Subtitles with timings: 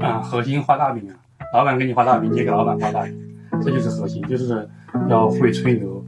[0.00, 1.12] 啊，核心画大饼啊，
[1.54, 3.14] 老板给你画大饼，你也给老板画大饼，
[3.62, 4.68] 这就是核心，就是
[5.08, 6.04] 要会吹牛。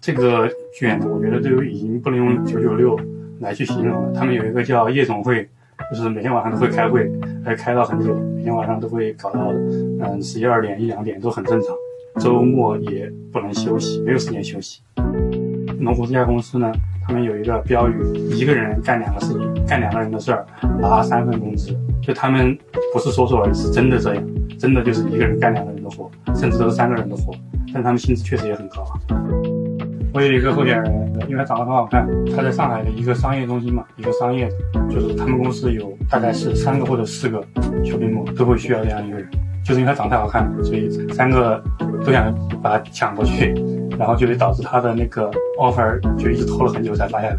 [0.00, 2.98] 这个卷我觉得都已经不能用九九六
[3.40, 4.12] 来去形容了。
[4.12, 5.48] 他们有一个叫夜总会，
[5.90, 7.10] 就是每天晚上都会开会，
[7.44, 11.70] 还开到很久，每天晚上都会搞到嗯十一二点一两点都很正常。
[12.20, 14.82] 周末也不能休息，没有时间休息。
[15.80, 16.70] 龙湖这家公司呢，
[17.06, 17.94] 他们有一个标语：
[18.30, 20.46] 一个人干两个事情，干两个人的事儿，
[20.80, 21.76] 拿三份工资。
[22.02, 22.56] 就他们
[22.94, 24.24] 不是说说而已，是真的这样，
[24.56, 27.34] 真的就是一个人干两个人的活，甚至都是三个人的活。
[27.72, 28.86] 但他们薪资确实也很高。
[30.12, 34.48] 我有一个候选人，因为他长得很好看，他在上海的一个商业中心嘛，一个商业，
[34.88, 37.44] 就是他们公司有大概是三个或者四个
[37.84, 39.28] 小屏幕都会需要这样一个人，
[39.64, 41.60] 就是因为他长得太好看，所以三个
[42.06, 42.32] 都想
[42.62, 43.52] 把他抢过去，
[43.98, 47.36] 然后就会导致他的那个 offer 就一直拖了很久才发下来。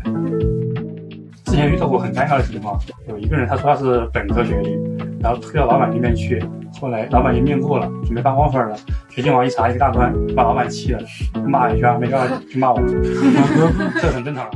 [1.46, 2.77] 之前遇到过很尴尬的情况，
[3.08, 4.77] 有一个人他说他是本科学历，
[5.26, 6.40] 然后推到老板那边去，
[6.80, 8.78] 后来老板也面过了，准备发 offer 了，
[9.10, 11.02] 学信网一查一个大专，把老板气了，
[11.48, 12.77] 骂一句啊，没办法 就骂我，
[13.99, 14.48] 这很正常。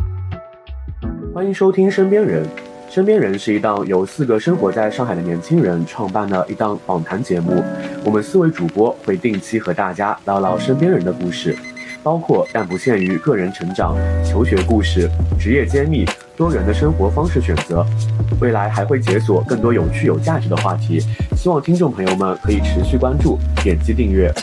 [1.34, 2.44] 欢迎收听《身边人》，
[2.88, 7.64] 《身边人》是一档由四个生活在上海的年轻人创办的一档访谈节目。
[8.06, 11.58] 我们四位主播会定期和大家唠唠身边人的故事，
[12.04, 16.06] 包括但不限于个人成长、求学故事、职业揭秘、
[16.40, 17.86] 多元的生活方式选择。
[18.40, 21.02] 未来还会解锁更多有趣有价值的话题，
[21.36, 24.34] 希望听众朋友们可以持续关注、点击订阅。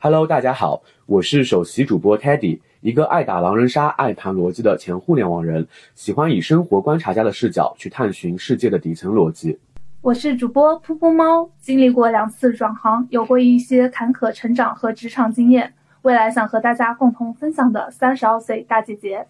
[0.00, 2.58] Hello，大家好，我是首席主播 Teddy。
[2.80, 9.56] 一个爱打狼人杀、爱谈逻辑的前互联网人，喜欢以生活观察家的视角去探寻世界的底层逻辑。
[10.00, 19.24] 我是主播噗噗猫，经历过两次转行，有过一些坎坷成长和职场经验，未来想和大家共同分享的三十二岁大姐姐。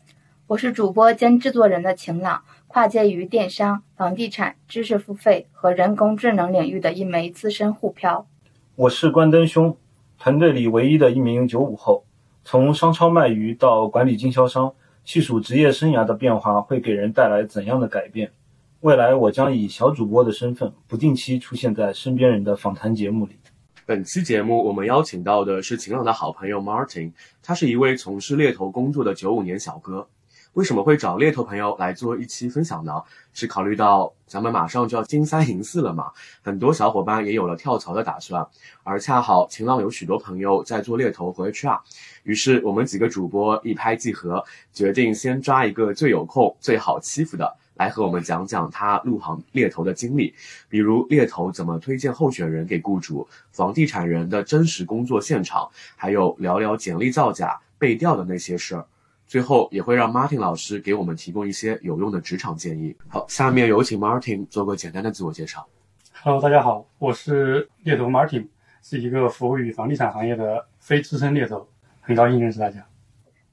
[0.47, 8.27] 我是主播兼制作人的晴朗，跨界于电商、房地产、知识付费和人工智能领域的一枚资深沪漂。
[8.77, 9.75] 我是关灯兄，
[10.19, 12.05] 团队里唯一的一名九五后。
[12.45, 18.31] 从商超卖鱼到管理经销商，细数职业生涯的变化会给人带来怎样的改变？
[18.81, 23.33] 未来我将以小主播的身份，不定期出现在身边人的访谈节目里。
[23.87, 27.13] 本期节目我们邀请到的是晴朗的好朋友 Martin，
[27.43, 30.07] 他是一位从事猎头工作的九五年小哥。
[30.55, 33.03] 为什么会找猎头朋友来做一期分享呢？
[33.33, 38.47] 是考虑到咱们马上就要金三银四了嘛，很多小伙伴也有了跳槽的打算，
[38.85, 41.81] 而恰好晴朗有许多朋友在做猎头和 HR，
[42.23, 50.33] 于是我们几个主播一拍即合，决定先抓一个最有空、最好欺负的来和我们讲讲他入行猎头的经历，
[50.69, 58.87] 比如猎头怎么推荐候选人给雇主，房地产人的真实工作现场，还有聊聊简历造假、背调的那些事儿。
[59.27, 62.95] 最后也会让 Martin 老师给我们提供一些有用的职场建议。
[63.09, 65.67] 好，下面有请 Martin 做个简单的自我介绍。
[66.23, 68.47] Hello，大家好，我是猎头 Martin，
[68.83, 71.67] 是一个服务于房地产行业的非资深猎头，
[72.01, 72.85] 很高兴认识大家。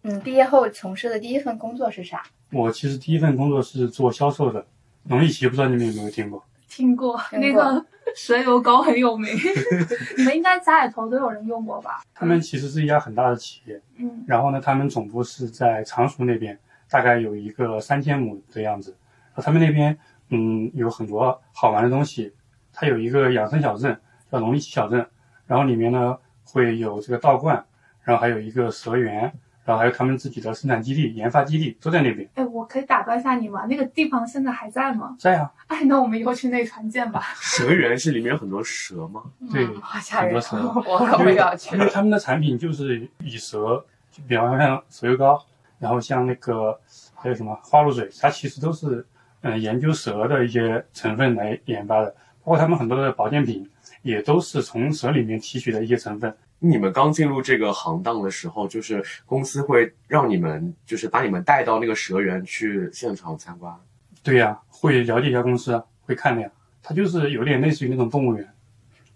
[0.04, 2.24] 嗯，毕业后从事的第一份工作是啥？
[2.52, 4.66] 我其实第一份工作是做销售的，
[5.04, 6.44] 农力奇，不知道你们有没有听过？
[6.68, 7.86] 听过那个
[8.16, 9.30] 蛇油膏很有名，
[10.18, 12.04] 你们应该家里头都有人用过吧？
[12.14, 16.58] 他们其实是一家很大的企业，嗯，然后呢，他们总部是在常熟那边，
[16.90, 18.96] 大概有一个三千亩的样子。
[19.38, 19.98] 他们那边
[20.30, 22.34] 嗯有很多好玩的东西，
[22.74, 24.00] 它有一个养生小镇
[24.32, 25.06] 叫龙力奇小镇，
[25.48, 27.66] 然后里面呢会有这个道观，
[28.04, 29.32] 然后还有一个蛇园。
[29.72, 32.28] 然后还有他们自己的生产基地、研发基地都在那边。
[32.36, 33.66] 哎，我可以打断一下你吗？
[33.68, 35.16] 那个地方现在还在吗？
[35.18, 35.50] 在啊。
[35.68, 37.24] 哎，那我们以后去那船见吧。
[37.40, 39.24] 蛇园是里面有很多蛇吗？
[39.50, 40.58] 对，很多蛇。
[40.86, 41.74] 我可不要去。
[41.78, 45.42] 因为他们的产品就是以蛇，就比方说像蛇油膏，
[45.80, 46.78] 然后像那个
[47.16, 49.06] 还有什么花露水，它其实都是
[49.40, 52.14] 嗯研究蛇的一些成分来研发的。
[52.44, 53.66] 包括他们很多的保健品，
[54.02, 56.36] 也都是从蛇里面提取的一些成分。
[56.64, 63.76] 你们刚进入这个行当的时候，就是公司会让你们，就是把你们带到那个蛇园去现场参观。
[64.22, 66.48] 对呀，会了解一下公司，会看的呀。
[66.84, 68.48] 它就是有点类似于那种动物园。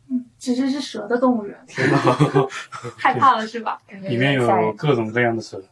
[0.09, 1.55] 嗯，其实是蛇的动物园。
[1.67, 1.97] 天哪，
[2.97, 3.79] 害怕了是吧？
[4.01, 5.63] 里面有各种各样的蛇，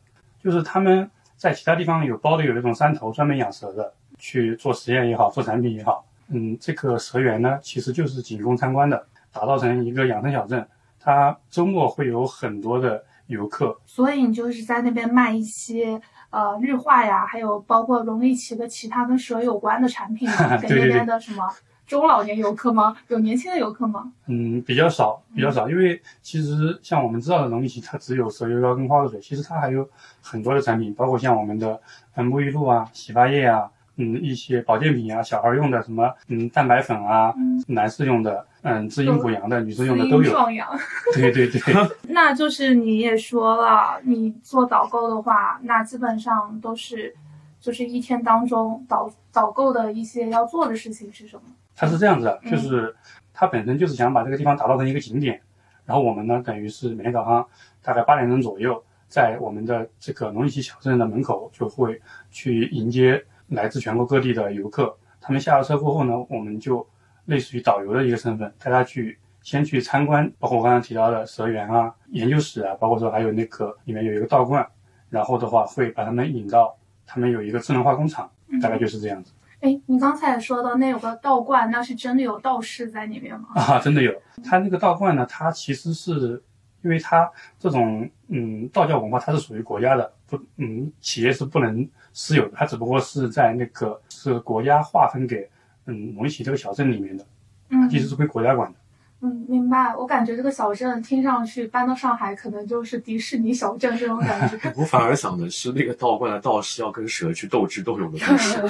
[0.43, 6.05] 就是他们在其他地方有包的有那种山头专门养蛇的，去做实验也好，做产品也好。
[6.27, 10.63] 嗯，这个蛇园呢，其实就是仅供参观的，打造成一个养生小镇。
[11.03, 20.29] 它周末会有很多的游客，所以你就是在那边卖一些呃日化呀，还有包括龙力奇的其他跟蛇有关的产品，
[20.61, 21.45] 给那边的什么
[21.85, 22.95] 中老年游客吗？
[23.09, 24.11] 有年轻的游客吗？
[24.27, 29.87] 嗯，比较少，比较少，因为其实像我们知道的龙力奇，它只有蛇油膏跟花露水，其实它还有
[30.21, 31.79] 很多的产品，包括像我们的
[32.15, 37.63] 沐浴露啊、洗发液啊、嗯一些保健品啊，小孩用的什么嗯蛋白粉啊，嗯。
[37.67, 40.23] 男士用的嗯滋阴补阳的，女生用的都有。
[40.23, 40.67] 阴壮阳。
[41.13, 41.61] 对 对对，
[42.09, 47.13] 那就是你也说了，你做导购的话，那基本上都是，
[47.59, 51.43] 就是一天当中导导购的一些要做的事情是什么？
[51.75, 52.95] 它是这样子就是
[53.33, 55.41] 它本身就是想把这个地方打造成一个景点，
[55.85, 57.45] 然后我们呢等于是每天早上
[57.81, 62.01] 大概八点钟左右，在我们的这个农历奇小镇的门口就会
[62.31, 64.95] 去迎接来自全国各地的游客。
[65.19, 66.87] 他们下了车过后呢，我们就
[67.25, 74.65] 类似于导游的一个身份，带他去先去参观，包括我刚刚提到的蛇园啊、研究室啊，包括说还有那个里面有一个道观，
[75.09, 76.75] 然后的话会把他们引到
[77.05, 78.29] 他们有一个智能化工厂，
[78.61, 79.31] 大概就是这样子。
[79.59, 83.47] 哎，你刚才也说到那有个道观，那是真的有道士在里面吗？
[83.55, 84.13] 啊，真的有。
[84.43, 86.43] 它那个道观呢，它其实是
[86.81, 95.49] 因为它这种嗯道教文化，它是属于国家的，不嗯企业是不能私有的，它只不过是在那个是国家划分给
[95.85, 97.25] 嗯龙旗这个小镇里面的，
[97.69, 98.77] 嗯其实是归国家管的。
[99.25, 99.95] 嗯，明白。
[99.95, 104.57] 我感觉这个小镇听上去搬到上海，可能就是迪士尼小镇这种感觉。
[104.75, 108.61] 我反而想的是那个道观的道士要跟蛇去斗智斗勇的故事。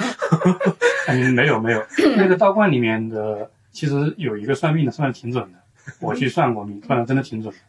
[1.08, 1.84] 嗯，没有没有，
[2.16, 5.58] 那个道观里面的其实有一个算命的，算的挺准的。
[5.98, 7.60] 我去算过命，算的真的挺准的。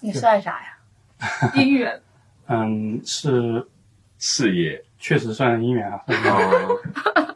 [0.00, 0.76] 你算啥呀？
[1.54, 2.00] 姻缘。
[2.48, 3.64] 嗯，是
[4.18, 6.02] 事业确实算姻缘啊。
[6.08, 7.31] 哦，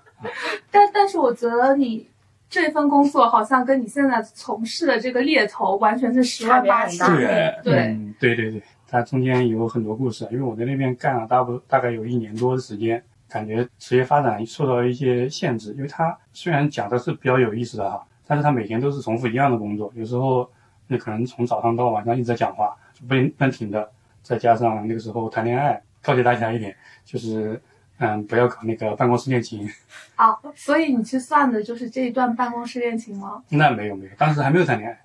[0.76, 2.06] 但但是我觉得你
[2.50, 7.24] 这份工作好像跟你现在从事的这个猎头完全是十万八千里。
[7.62, 20.48] 对，嗯，对对对，它中间有很多故事，因为我在那边干了大不大概有一年多的时间，感觉职业发展受到一些限制，因为它虽然讲的是比较有意思的哈，但是它每天都是重复一样的工作，有时候
[20.86, 23.90] 你可能从早上到晚上一直在讲话，就不能不能停的，
[24.22, 27.60] 再加上那个时候谈恋爱，告诫大家一点，就是
[27.98, 29.68] 嗯不要搞那个办公室恋情，
[30.16, 33.42] 啊， 所以你去算的就是这一段办公室恋情吗？
[33.48, 35.00] 那没有没有，当时还没有谈恋爱。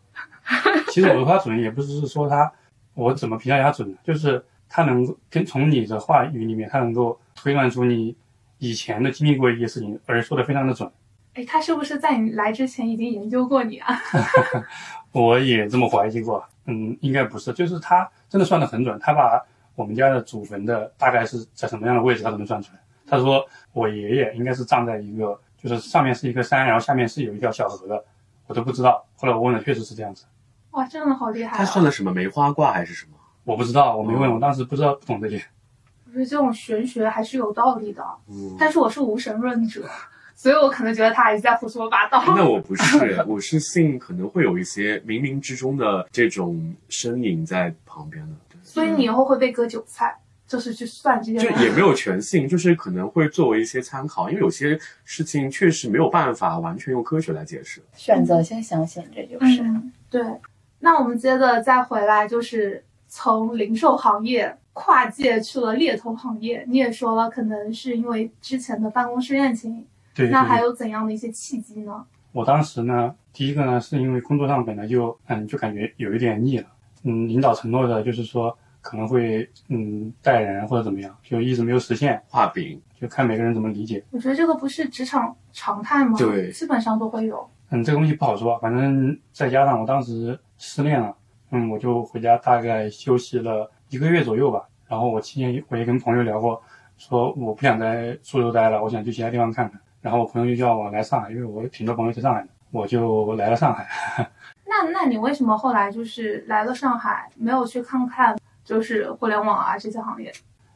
[0.90, 2.52] 其实我的话准也不是说他
[2.94, 8.16] 我怎么评价他准呢，就是他能够跟从你的话语里面，他能够推断出你
[8.58, 10.92] 以前的经历过一些事情，而说的非常的准。
[11.34, 13.98] 哎，他是不是在你来之前已经研究过你啊？
[15.14, 19.42] 我也这么怀疑过，嗯，应该不是，就是他真的算的很准，他把
[19.76, 22.80] 我们家的祖坟的大概是在什么样的位置，他都能算出来。
[23.08, 28.04] 他说我爷爷应该是葬在一个，就是上面是一个山，然后下面是有一条小河的，
[28.48, 29.06] 我都不知道。
[29.18, 30.26] 后来我问了，确实是这样子。
[30.72, 31.58] 哇，真的好厉害、啊！
[31.58, 33.18] 他算的什么梅花卦还是什么？
[33.44, 35.44] 我不知道，我没问，我当时不知道不懂这些。
[36.06, 39.90] 我觉得这种玄学还是有道理的，嗯，但是我是无神论者，
[40.36, 42.24] 所以我可能觉得他还是在胡说八道。
[42.36, 48.34] 那我不是，我是信可能会有一些冥冥之中的这种身影在旁边的。
[48.74, 50.16] 对所以你以后会被割韭菜，
[50.48, 51.40] 就是去算这些。
[51.40, 57.82] 就也没有全信，就是可能会作为一些参考，因为有些事情确实没有办法完全用科学来解释。
[57.94, 59.62] 选择性相信，这就是。
[59.62, 60.24] 嗯，对。
[60.80, 66.66] 那我们接着再回来，就是从零售行业跨界去了猎头行业。
[66.68, 69.86] 你也说了，可能是因为之前的办公室恋情，
[70.16, 72.04] 对那还有怎样的一些契机呢？
[72.32, 76.66] 我当时呢，第一个呢，是因为工作上本来就嗯，就感觉有一点腻了。
[77.04, 84.04] 嗯，领导承诺的就是说可能会嗯带人或者怎么样，就一直没有实现，画饼，就看每个人怎么理解。
[84.12, 86.18] 我觉得这个不是职场常态吗？
[86.18, 87.50] 对基本上都会有。
[87.70, 91.16] 嗯，这个东西不好说，反正再加上我当时失恋了，
[91.52, 94.68] 嗯，我就回家大概休息了一个月左右吧。
[94.88, 96.62] 然后我期间我也跟朋友聊过，
[96.98, 99.80] 说我不想在苏州待了，我想去其他地方看看。
[100.02, 103.88] 然后我朋友就叫我来上海，因为我挺多朋友在上海的，我就来了上海。
[104.84, 110.32] 那那你为什么后来就是来了上海，没有去看看就是互联网啊这些行业？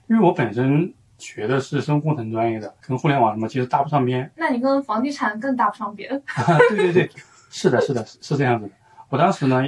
[0.07, 4.29] 因为我本身学的是生物工程专业的，跟互联网什么其实搭不上边。
[4.35, 6.21] 那你跟房地产更搭不上边。
[6.69, 7.12] 对对对，
[7.50, 8.74] 是的，是的，是是这样子的。
[9.09, 9.63] 我当时呢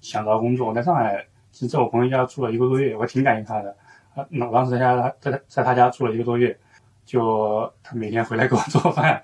[0.00, 3.76] 想找工作，我在上海，其实在我朋友家住了一个多月，我挺感谢他的。
[4.14, 6.56] 啊，那我当时在家在他在他家住了一个多月，
[7.04, 9.22] 就他每天回来给我做饭。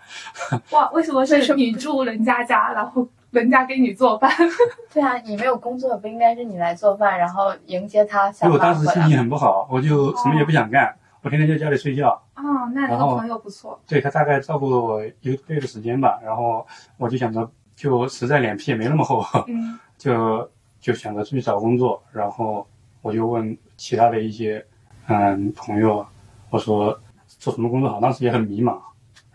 [0.70, 4.30] 哇，为什么是你住人家家，然后人家给你做饭？
[4.92, 9.02] 对啊，你没有工作，不应该是你来做饭，然后迎接他因下为我当时心？
[9.08, 12.11] 情很不好，我就什么也不想干，我天天在家里睡觉。
[12.37, 13.78] 哦、那你然后个朋友不错。
[13.87, 16.66] 对他大概照顾了我一个多月的时间吧，然后
[16.97, 20.49] 我就想着，就实在脸皮也没那么厚，嗯 就
[20.80, 22.66] 就想着出去找工作，然后
[23.02, 24.64] 我就问其他的一些
[25.08, 26.06] 嗯朋友，
[26.50, 28.00] 我说做什么工作好？
[28.00, 28.78] 当时也很迷茫，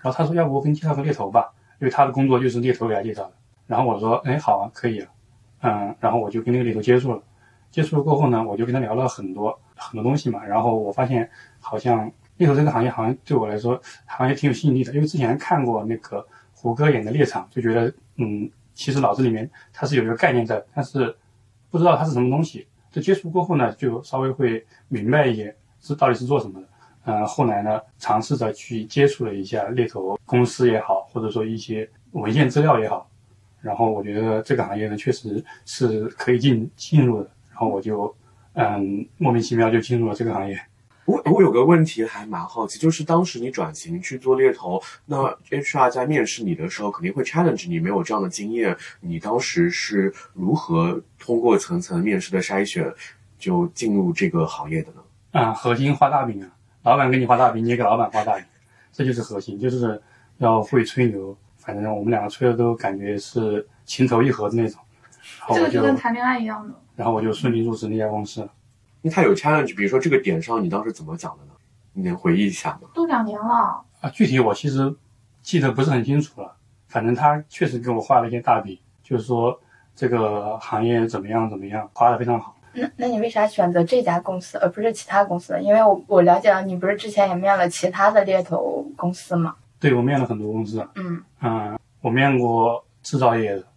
[0.01, 3.31] 然后他说要不我给你介绍个猎头吧，因为他的工作就是猎头给他介绍的。
[3.67, 5.09] 然后我说哎好啊可以啊，
[5.61, 7.21] 嗯，然后我就跟那个猎头接触了，
[7.71, 11.29] 接触了过后呢，我就跟他聊了很多很多东西嘛，然后我发现
[11.59, 21.15] 好像猎头这个行业好像对我来说，好像也挺有吸引力的，因为之前看过那个胡歌演的《猎场》，就觉得嗯，其实脑子里面它是有一个概念在，但是
[21.69, 22.67] 不知道它是什么东西。
[22.91, 26.67] 就接触过后呢，就稍微会明白一点是到底是做什么的。
[27.05, 33.09] 嗯，后来呢，尝试着去接触了一下猎头公司也好，或者说一些文献资料也好，
[33.63, 38.13] 然后我觉得这个行业呢，确实是可以进进入的，然后我就
[38.55, 40.59] 嗯莫名其妙就进入了这个行业。
[41.05, 45.17] 我我有个问题还蛮好奇，就是当时你转型去做猎头，那
[45.49, 52.89] HR 在面试你的时候肯定会 challenge 你没有这样的经验，你当时是如何通过层层面试的筛选
[53.39, 55.01] 就进入这个行业的呢？
[55.31, 56.51] 啊，核心画大饼啊，
[56.83, 58.45] 老板给你画大饼，你也给老板画大饼，
[58.91, 60.01] 这就是核心，就是
[60.37, 61.35] 要会吹牛。
[61.63, 64.81] 反正我们两个吹的都感觉是情投意合的那种，
[65.39, 66.73] 然后我这个就跟谈恋爱一样的。
[66.95, 68.41] 然后我就顺利入职那家公司
[69.01, 71.51] 因为他有 challenge，比如说这个点上你当时怎么讲的呢？
[71.93, 72.89] 你能回忆一下吗？
[72.93, 74.93] 都两年了，啊，具体我其实
[75.41, 76.55] 记得不是很清楚了，
[76.87, 79.57] 反正他确实给我画了一些大饼，就是说
[79.95, 82.55] 这个行业怎么样怎么样，画的非常好。
[82.73, 85.57] 那那你为啥选择这家公司而不是其他公司？
[85.61, 89.55] 因为我我了解到你不是之前也面了其他的猎头公司吗？
[89.79, 93.67] 对我面了很多公司，嗯嗯，我面过制造业的，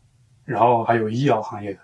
[0.44, 1.80] 然后还有医药行业的，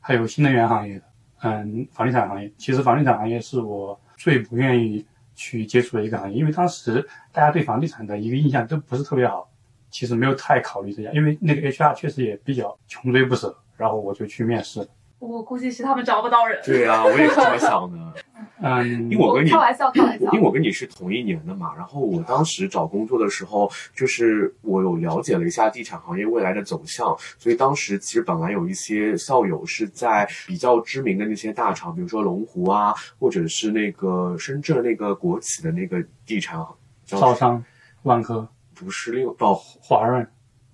[0.00, 1.04] 还有新能源行业的，
[1.42, 2.52] 嗯，房地产行业。
[2.58, 5.06] 其实房地产行业是我最不愿意
[5.36, 9.48] 去接触的一个行业，因为当时大家对房地产的一个印象都不是特别好，
[9.88, 14.88] 其实没有太考虑这家，因为那个 HR 确实也比较穷追不舍，然后我就去面试了。
[15.20, 16.60] 我估计是他们找不到人。
[16.64, 17.98] 对啊，我也是这么想的。
[18.62, 20.40] 嗯，因为我跟你开玩笑，开玩笑因为。
[20.40, 36.62] 我跟你是同一年的嘛，然后我当时找工作的时候，就是我有了解了一下地产行业未来的走向，所以当时其实本来有一些校友是在比较知名的那些大厂，比如说龙湖啊，或者是那个深圳那个国企的那个地产，
[37.06, 37.64] 招商、
[38.02, 40.26] 万科、不是另到华润、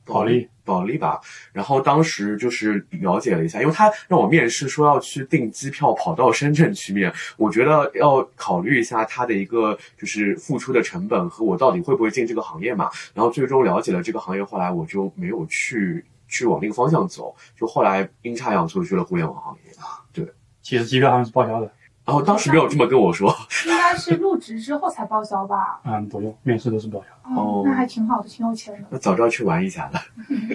[0.06, 0.48] 保利。
[0.66, 1.20] 保利吧，
[1.52, 12.90] 然后当时就是了解了一下，因为他让我面试说要去订机票跑到深圳去面，我觉得要考虑一下他的一个就是付出的成本和我到底会不会进这个行业嘛。
[13.14, 19.72] 然后最终了解了这个行业，后来我就没有去去往那个方向走，就后来阴差阳错去了互联网行业。
[20.12, 20.26] 对
[20.62, 21.70] 其实机票好像是报销的，
[22.06, 23.34] 然后当时没有这么跟我说，
[23.66, 25.80] 应该是入职之后才报销吧？
[25.84, 27.34] 嗯，不用，面试都是报销。
[27.36, 28.86] 哦那还挺好的，挺有钱的。
[28.90, 30.00] 那早知道去玩一下了。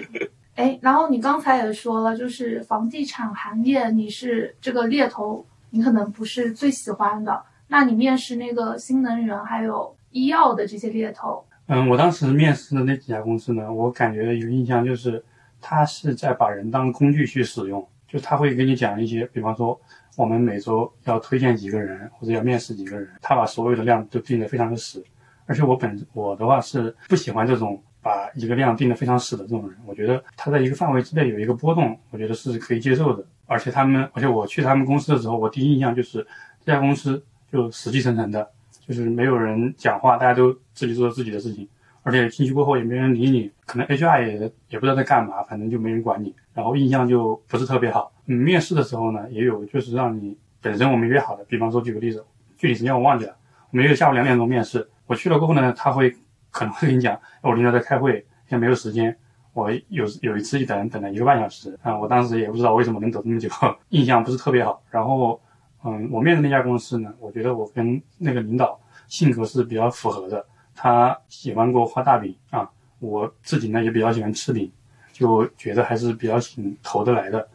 [0.56, 7.42] 哎，然后你刚才也说了，就是房地产行业，你是这个猎头，你可能不是最喜欢的。
[7.68, 15.22] 那你面试那个新能源还有医药的这些猎头，嗯，我当时面试的那几家公司呢，我感觉有印象就是，
[15.60, 19.78] 他是在把人当工具去使用，就他会给你讲一些，比方说
[20.16, 25.02] 我们每周要推荐几个人，或者要面试几个人，他把所有的量都定得非常的死。
[25.46, 33.24] 而且我本我的话是不喜欢这种把一个量定得非常死的这种人，我觉得他在一个范围之内有一个波动，我觉得是可以接受的。
[33.46, 36.26] 而且他们，而且我去他们公司的时候，我第一印象就是
[36.64, 38.48] 这家公司就死气沉沉的，
[38.86, 41.66] 就是没有人讲话，大家都自己做自己的事情，
[42.02, 48.11] 而且进去过后也没人理你，可能 HR 也也不知道在干嘛，反正就没人管你，然后印象就不是特别好。
[48.26, 52.24] 嗯，面试的时候呢，也有就是让你本身我们约好的，比方说举个例子，
[52.56, 53.36] 具体时间我忘记了，
[53.70, 56.14] 我们约下午两点钟面试，我去了过后呢，他会
[56.50, 58.12] 可能会跟你讲，我领导在开会，
[58.46, 59.16] 现在没有时间。
[59.54, 63.50] 我有有一次一等等了一个半小时啊、我当时也不知道为什么能等这么久，
[63.90, 64.82] 印象不是特别好。
[64.90, 65.38] 然后，
[65.84, 70.42] 嗯，我面的那家公司呢，我觉得我跟那个领导性格是比较符合的。
[70.74, 72.66] 他喜欢给我画大饼啊，
[72.98, 74.72] 我自己呢也比较喜欢吃饼，
[75.12, 77.46] 就觉得还是比较挺投得来的。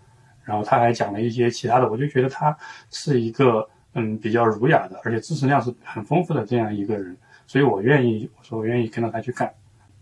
[0.48, 2.56] 然后他还讲了一些其他的，我就觉得他
[2.89, 9.54] 是一个嗯比较儒雅的，而且知识量是很丰富的这样一个人，所以我愿意，我说我愿意跟着他去干。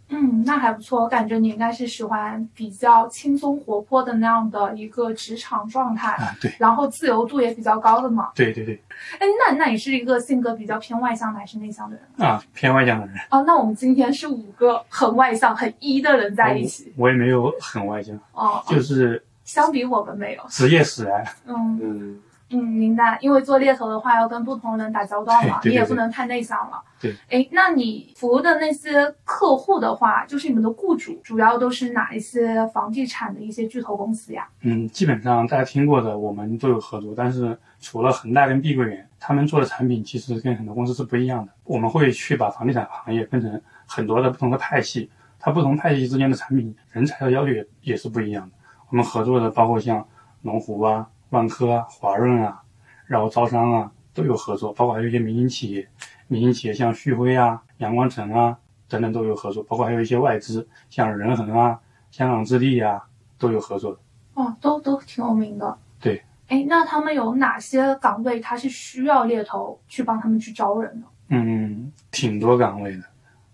[0.10, 1.02] 嗯，那还不错。
[1.02, 8.30] 我感觉你应该是喜欢比较轻松活泼的那样的一个职场状态，啊，对然后自由度也比较高的嘛。
[8.36, 8.80] 对对对，
[9.18, 12.30] 哎，那那你是一个性格比较偏外向的还是内向的人？
[12.30, 16.94] 啊，偏外向的人，哦，那我们今天是五个很外向、很一的人在一起。
[16.96, 20.44] 我也没有很外向，哦，就是相比我们没有。
[20.50, 21.26] 职业使然。
[21.46, 23.18] 嗯嗯，嗯，明白。
[23.22, 26.82] 因为做猎头的话，要跟不同人打交道嘛，对对对你也不能太内向了。
[27.00, 27.16] 对。
[27.30, 34.48] 哎，那你服务的那些客户的话，就是你们的雇主，主要都是哪一些房地产的一些巨头公司呀？
[34.62, 41.52] 嗯，基本上大家听过的，我们都有合作，但是除了恒大跟碧桂园，他们做的产品其实跟很多公司是不一样的。
[41.64, 45.10] 我们会去把房地产行业分成很多的不同的派系，
[45.40, 48.56] 它不同派系之间的产品人才的要求也也是不一样的。
[48.96, 50.08] 我们合作的包括像
[50.44, 52.64] 龙湖啊、万科啊、华润啊，
[53.08, 55.86] 然后招商啊都有合作，包括还有一些民营企业，
[56.30, 61.78] 民营企业，像旭辉啊、阳光城啊等等都有合作，包括还有一些外资，像仁恒啊、
[62.10, 63.04] 香港置地啊
[63.38, 64.00] 都有合作的。
[64.36, 65.78] 哦，都都挺有名的。
[66.00, 66.24] 对。
[66.48, 71.08] 哎，那他们有哪些岗位，他是需要猎头去帮他们去招人的？
[71.28, 73.04] 嗯，挺多岗位的。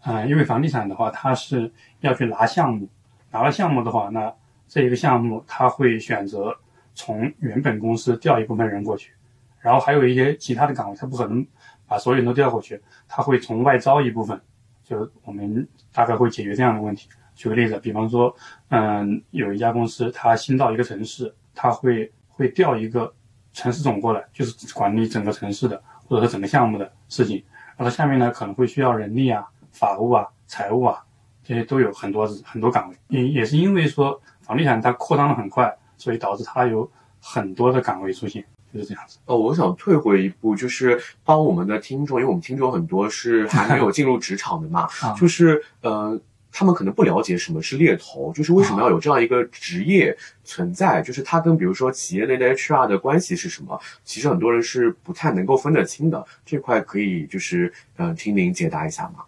[0.01, 2.87] 啊、因为房地产的话，它是要去拿项目，
[3.31, 4.31] 拿了项目的话，那
[4.71, 6.57] 这一个项目他会选择
[6.95, 9.11] 从原本公司调一部分人过去，
[9.59, 11.45] 然后还有一些其他的岗位，他不可能
[11.85, 14.39] 把所有人都调过去，他会从外招一部分，
[14.81, 17.09] 就我们大概会解决这样的问题。
[17.35, 18.33] 举个例子，比方说，
[18.69, 23.13] 嗯，有一家公司，它新到一个城市，它会会调一个
[23.51, 27.43] 城市总过来，就是管理整个城市的或者说整个项目的事情。
[27.75, 31.03] 然后下面呢可能会需要人力啊、法务啊、财务啊，
[31.43, 32.95] 这些都有很多很多岗位。
[33.09, 34.21] 也也是因为说
[34.51, 36.91] 房地产它扩张的很快，所以导致它有
[37.21, 38.43] 很多的岗位出现，
[38.73, 39.17] 就是这样子。
[39.23, 46.19] 哦，我想退回一步，就是帮我们的听众，因为我们听众很多是还没有进入职场的嘛， 啊就是呃，
[46.51, 53.79] 他们可能不了解什么是猎头，就是为什么要有这样一个职业存在，就是它跟比如说企业内的 HR 的关系是什么？
[54.03, 59.23] 其实很多人是不太能够分得清的，这块可以就是呃听您解答一下吗？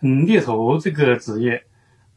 [0.00, 1.62] 嗯，猎头这个职业，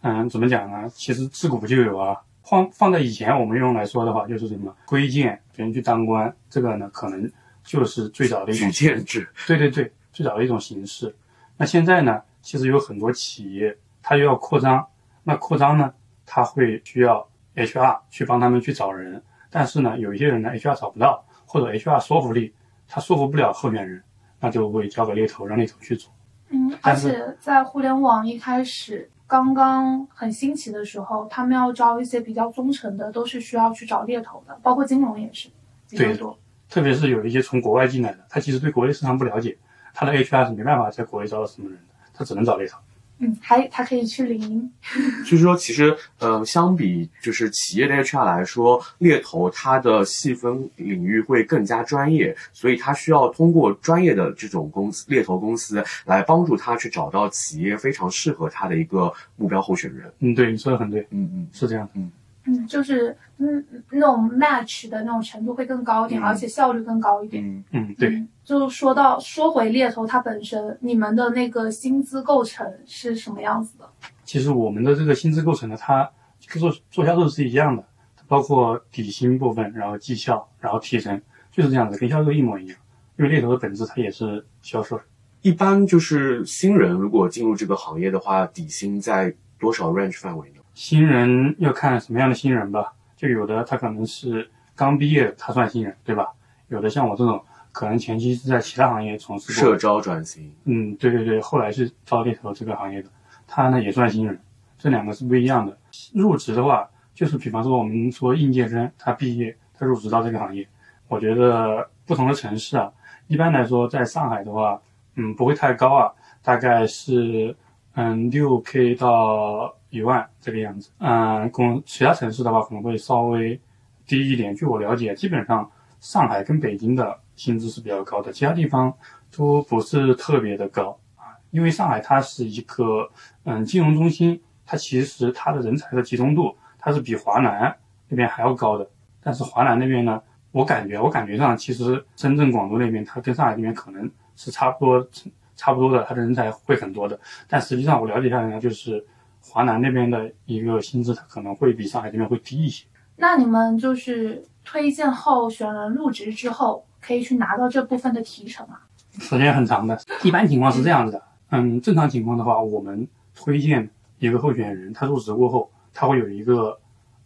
[0.03, 0.89] 嗯，怎么讲呢？
[0.95, 2.15] 其实自古就有啊。
[2.45, 7.29] 放放在以前我们用来说的话，就是什么推荐别人去当官，这个呢可能
[7.63, 11.13] 就是最早的一种举荐制，对对对，最早的一种形式。
[11.57, 14.85] 那现在呢，其实有很多企业它又要扩张，
[15.23, 15.93] 那扩张呢，
[16.25, 22.53] 它会需要 HR 去帮他们去找人，但是呢，有一些人呢 HR 找不到，或者 HR 说服力
[22.87, 24.03] 他说服不了候选人，
[24.39, 26.13] 那就会交给猎头，让猎头去做。
[26.49, 35.49] 嗯，而且在互联网一开始刚刚很兴起的时候，他们要招一些比较忠诚的，都是需要去找猎头的，包括金融也是
[35.89, 36.37] 比较对多。
[36.69, 39.57] 特别是有一些从国外进来的，他其实对国内市场不了解，
[39.93, 42.79] 他的 HR 是没办法在国内招到什么人的，他只能找猎头。
[43.19, 44.71] 嗯，还他可以去领。
[45.25, 60.11] 就是说，其实，呃，相比就是企业的 HR 来说，猎头它的细分领域会更加专业，所以它需要通过专业的这种公司猎头公司来帮助他去找到企业非常适合他的一个目标候选人。
[60.19, 62.01] 嗯，对，你说的很对，嗯嗯，是这样的。
[62.45, 67.43] 嗯，就是嗯那种 match 的那种程度会更高一点，嗯而且效率更高一点。
[67.43, 68.09] 嗯，嗯，对。
[68.09, 73.89] 嗯，就说到说回猎头它本身，你们的那个薪资构成是什么样子的？
[74.23, 76.09] 其实我们的这个薪资构成呢，它
[76.47, 77.83] 跟做做销售是一样的，
[78.27, 81.19] 包括底薪部分，然后绩效，然后提成，
[81.51, 82.77] 就是这样子，跟销售一模一样。
[83.17, 84.99] 因为猎头的本质它也是销售。
[85.41, 90.54] 一般就是新人如果进入这个行业的话，底薪在多少 range 范围呢？
[90.75, 96.31] 新人要看什么样的新人吧，就有的他可能是刚毕业，他算新人，对吧？
[96.67, 103.09] 有的像我这种，可能前期是在其他行业从事过，社招转型，嗯，对对对，后来是招猎头这个行业的，
[103.47, 104.37] 他呢也算新人，
[104.77, 105.77] 这两个是不一样的。
[106.13, 110.67] 入职的话，就是比方说我们说应届生，他毕业，他入职到这个行业，
[111.07, 112.91] 我觉得不同的城市啊，
[113.27, 114.81] 一般来说在上海的话，
[115.15, 116.11] 嗯，不会太高啊，
[116.43, 117.55] 大概是
[117.93, 120.89] 嗯六 k 到一万这个样子。
[120.99, 123.59] 嗯，公其他城市的话可能会稍微
[124.05, 124.53] 低一点。
[124.55, 128.93] 据我了解，基本上上海跟北京的薪资是比较高的，其他地方
[129.35, 131.33] 都不是特别的高啊。
[131.51, 133.09] 因为上海它是一个
[133.43, 137.75] 嗯金融中心，它其实它的人才的集中度它是比华南
[138.07, 138.87] 那边还要高的。
[139.21, 145.07] 但是华南那边呢，我感觉我感觉上其实深圳、广州那边它跟上海那边可能是差不多
[145.55, 147.19] 差不多的，它的人才会很多的。
[147.47, 149.03] 但实际上我了解下来呢，就是
[149.47, 152.85] 华南那边的一个薪资，它可能会比上海这边会低一些。
[153.15, 158.81] 那你们就是推荐候选人入职之后，可以去拿到这部分的提成啊？
[159.19, 159.97] 时间很长的。
[160.23, 166.77] 一般情况是这样子的，嗯，正常情况的话，我们推荐一个候选人，他入职过后，他会有一个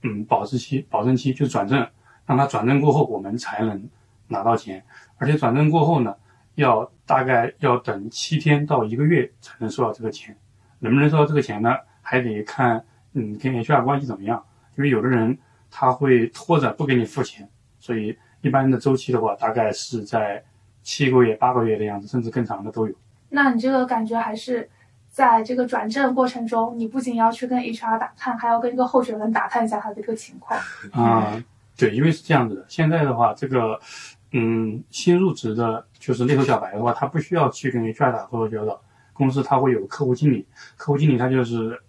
[0.03, 1.87] 嗯保质期、保证期，就是转正，
[2.27, 3.89] 让他转正过后，我们才能
[4.27, 4.83] 拿到钱。
[5.17, 6.15] 而且转正过后呢，
[6.53, 10.37] 要大概要等七天到一个月才能收到这个钱。
[10.81, 11.75] 能不能收到这个钱呢？
[12.01, 12.83] 还得看
[13.13, 14.43] 嗯跟 HR 关系怎么样，
[14.77, 15.37] 因为有的人
[15.71, 17.47] 他会拖着不给你付钱，
[17.79, 20.43] 所以一般的周期的话，大概是在
[20.81, 22.95] 七个月、八个月的样子，甚至更长的都有。
[23.29, 24.67] 那你这个感觉还是
[25.09, 30.59] 在这个转正过程中，你不仅要去跟 HR 打探，还要跟这个候选人打探一下他的一个情况。
[30.93, 31.43] 啊、
[31.77, 32.65] 对，因为是这样子的。
[32.67, 33.79] 现在的话，这个
[34.31, 38.81] 嗯，新入职的，就是猎头小白的话，他不需要去跟 HR 打口头交道，
[39.13, 41.79] 公司他会有客户经理，客户经理他就是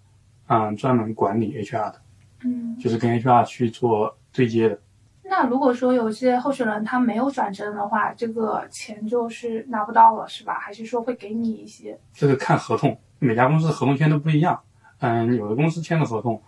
[0.53, 2.03] 嗯专门管理 HR 的，
[2.45, 4.77] 嗯，就是跟 HR 去做对接的。
[5.23, 10.55] 那如果说有些候选人他没有转正的话，这个钱就是拿不到了，是吧？
[10.59, 11.97] 还是说会给你一些？
[12.13, 14.61] 这个看合同，每家公司合同签的不一样。
[14.99, 16.43] 嗯，有的公司签的合同，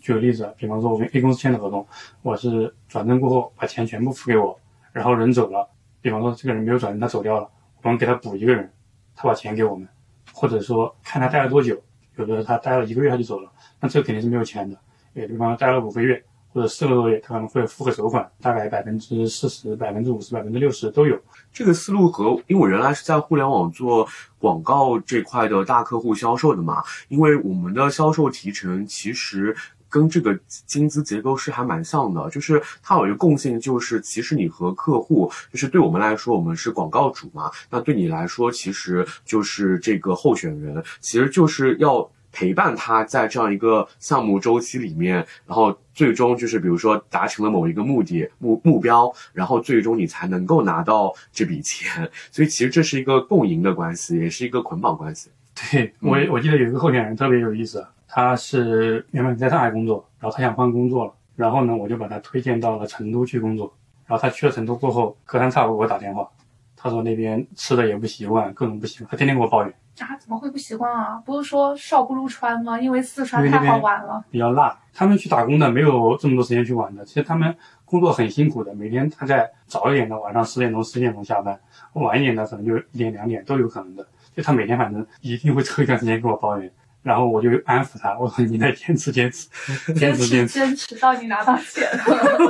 [0.00, 1.84] 举个例子，比方说我跟 A 公司签的合同，
[2.22, 4.56] 我是转正过后把钱全部付给我，
[4.92, 5.68] 然后人走了，
[6.00, 7.50] 比方说这个人没有转正，他走掉了，
[7.82, 8.70] 我们给他补一个人，
[9.16, 9.88] 他把钱给我们，
[10.32, 11.82] 或者说看他待了多久，
[12.20, 14.76] 有的他待了一个月他就走了，那这个肯定是没有钱的。
[15.14, 16.22] 也比方待了五个月。
[16.52, 21.16] 或者四个多月，他可能会付个首款，大概百分之四十、百分之五十、百分之六十都有。
[21.52, 29.56] 这个思路和，因为我原来是在互联网做广告这块的大客户销售的嘛，因为我们的销售提成其实
[29.90, 42.10] 跟这个薪资结构是还蛮像的，就是它有一个共性，就是其实你和客户，就是对我们来说，我们是广告主嘛，那对你来说，其实就是这个候选人，其实就是要。
[42.32, 45.16] 陪伴他在这样一个项目周期里面，
[45.48, 52.08] 然后最终就是比如说达成了某一个目的目目标，然后最终你才能够拿到这笔钱。
[52.30, 55.28] 所以其实这是一个共赢的关系，也是一个捆绑关系。
[55.72, 63.72] 对我我记得有一个候选人特别有意思，他是原本在上海工作，然后他想换工作了，然后呢我就把他推荐到了成都去工作，
[64.06, 66.28] 然后他去了成都过后，隔三差五给我打电话，
[66.76, 69.72] 他说那边吃的也不习惯，各种不习惯，他天天给我抱怨。
[70.00, 71.22] 啊，怎么会不习惯啊？
[71.26, 72.80] 不是说少不入川吗？
[72.80, 74.76] 因为四川太好玩了，比较辣。
[74.94, 77.04] 他们去打工的没有这么多时间去玩的。
[77.04, 81.60] 其实他们工作很辛苦的，每天他在早一点的晚上十点钟、十点钟下班，
[81.92, 84.06] 晚一点的可能就一点、两点都有可能的。
[84.34, 89.48] 就他每天反正一定会抽一段时间跟我抱怨，然后我就安抚他， 我说你再 坚持坚持，
[89.94, 91.88] 坚持坚持坚持到你拿到钱。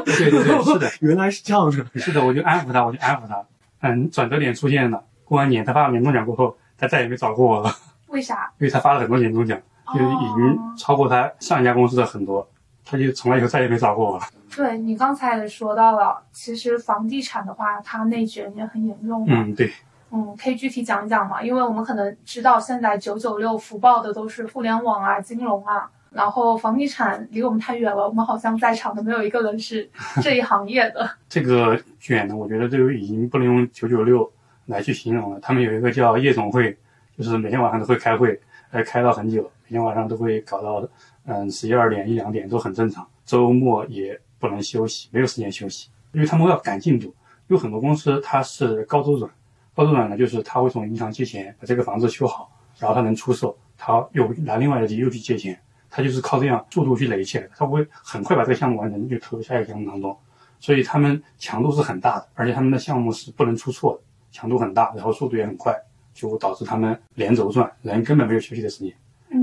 [0.04, 1.84] 对对对，是的， 原来是这样子。
[1.94, 3.44] 是的，我就安抚他，我就安抚他。
[3.80, 6.56] 嗯，转折点出现了，过完年他发了年终奖过后。
[6.82, 7.70] 他再也没找过我了，
[8.06, 8.50] 为啥？
[8.58, 9.60] 因为他发了很多年终奖，
[9.94, 12.48] 就已经超过他上一家公司的很多，
[12.86, 14.24] 他就从来以后再也没找过我了。
[14.56, 19.26] 对你刚才也说到了，其实房地产的话，它内卷也很严重。
[19.28, 19.70] 嗯，对。
[20.10, 21.42] 嗯，可以具体讲一讲吗？
[21.42, 29.88] 因为我们可能知道现在九九六福报的都是互联网啊、金融啊，然后房地产离我们太远了，我们好像在场的没有一个人是
[30.22, 31.08] 这一行业的。
[31.28, 34.30] 这个卷呢，我觉得都已经不能用九九六。
[34.66, 36.78] 来去形容了，他们有一个叫夜总会，
[37.18, 40.88] 就是每天晚上都会开会，呃，开到很久，每天晚上都会搞到，
[41.24, 43.04] 嗯，十一二点一两点都很正常。
[43.24, 47.12] 周末也不能休息，没有时间休息，因为他们要赶进度。
[47.48, 49.28] 有很多公司它是高周转，
[49.74, 60.16] 高周转呢就是他会从银行借钱把这个房子修好，然后他能出售，他又拿另外的又去借钱，他就是靠这样速度去垒起来的，他会很快把这个项目完成就投入下一个项目当中，
[60.58, 64.02] 所以他们强度是很大的，而且他们的项目是不能出错的。
[64.32, 65.74] 强度很大，然后速度也很快，
[66.12, 68.94] 就导致他们连轴转，人根本没有休息的时间。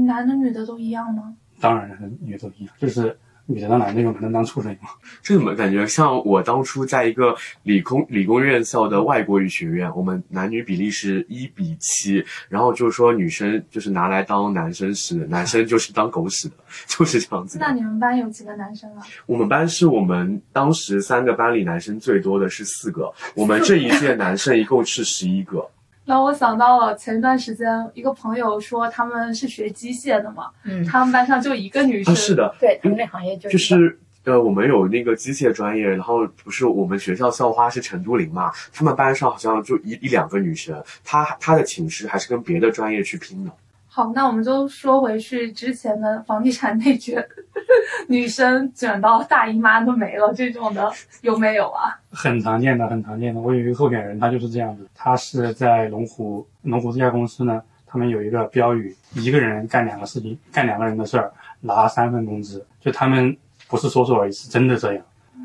[0.06, 1.36] 男的女的都一样吗？
[1.60, 3.18] 当然，男的女的都一样，就是。
[3.49, 4.79] 女的当男的用，能当畜生用。
[5.23, 16.55] 这怎么感觉像我当初在一个理工理工院校的外国语学院，我们男女比例是一比七，然后就是说女生就是拿来当男生使，男生就是当狗使的，
[16.88, 17.57] 就是这样子。
[17.60, 19.01] 那你们班有几个男生啊？
[19.25, 25.69] 我们班是我们当时三个班里男生最多的是四个，我们这一届男生一共是十一个。
[26.08, 43.52] 让我想到了前一段时间，一个朋友说他们是学机械的嘛，嗯，他们班上就一个女生，是的，对，他们那行业就就是呃，我们有那个机械专业，然后不是我们学校校花是陈都灵嘛，他们班上好像就一一两个女生，她她的寝室还是跟别的专业去拼的。
[43.89, 47.28] 好，那我们就说回去之前的房地产内卷，
[48.08, 50.91] 女生卷到大姨妈都没了这种的
[51.22, 52.00] 有没有啊？
[52.12, 53.41] 很常见的，很常见的。
[53.41, 54.88] 我有一个候选人，他就是这样子。
[54.96, 62.65] 他是在龙湖，龙湖这家公司呢，他们有一个标语：一个人干两个事情，干两个人的事儿，拿三份工资。
[62.80, 63.36] 就他们
[63.67, 65.04] 不是说说而已，是真的这样。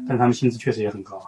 [0.08, 1.26] 但他们薪资确实也很高啊。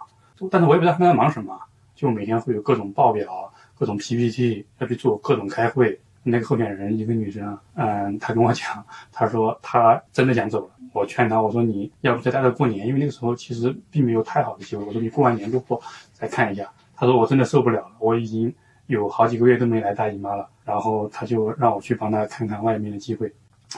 [0.51, 1.57] 但是我也不知道他们在忙什么，
[1.95, 5.99] 就每天会有各种报表、各种 PPT 要去做，各种开会。
[6.27, 10.71] 那个候选人一个女生，嗯，她跟我讲，她说她真的想走了。
[10.95, 14.83] 我劝他，我说你要不再待到过年，因为那个时候其实并没有太好的机会。
[14.85, 16.71] 我说你过完年过后再看一下。
[16.95, 18.53] 他说我真的受不了了，我已经
[18.87, 20.47] 有好几个月都没来大姨妈了。
[20.63, 23.29] 然后他就让我去帮他看看外面的机会。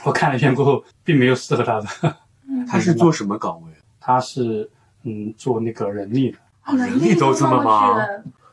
[0.04, 2.16] 我看了一圈过后，并没有适合他的。
[2.68, 3.72] 他是做什么岗位？
[3.98, 4.70] 他是
[5.02, 6.38] 嗯做那个人力的。
[6.76, 7.98] 人力都这么忙？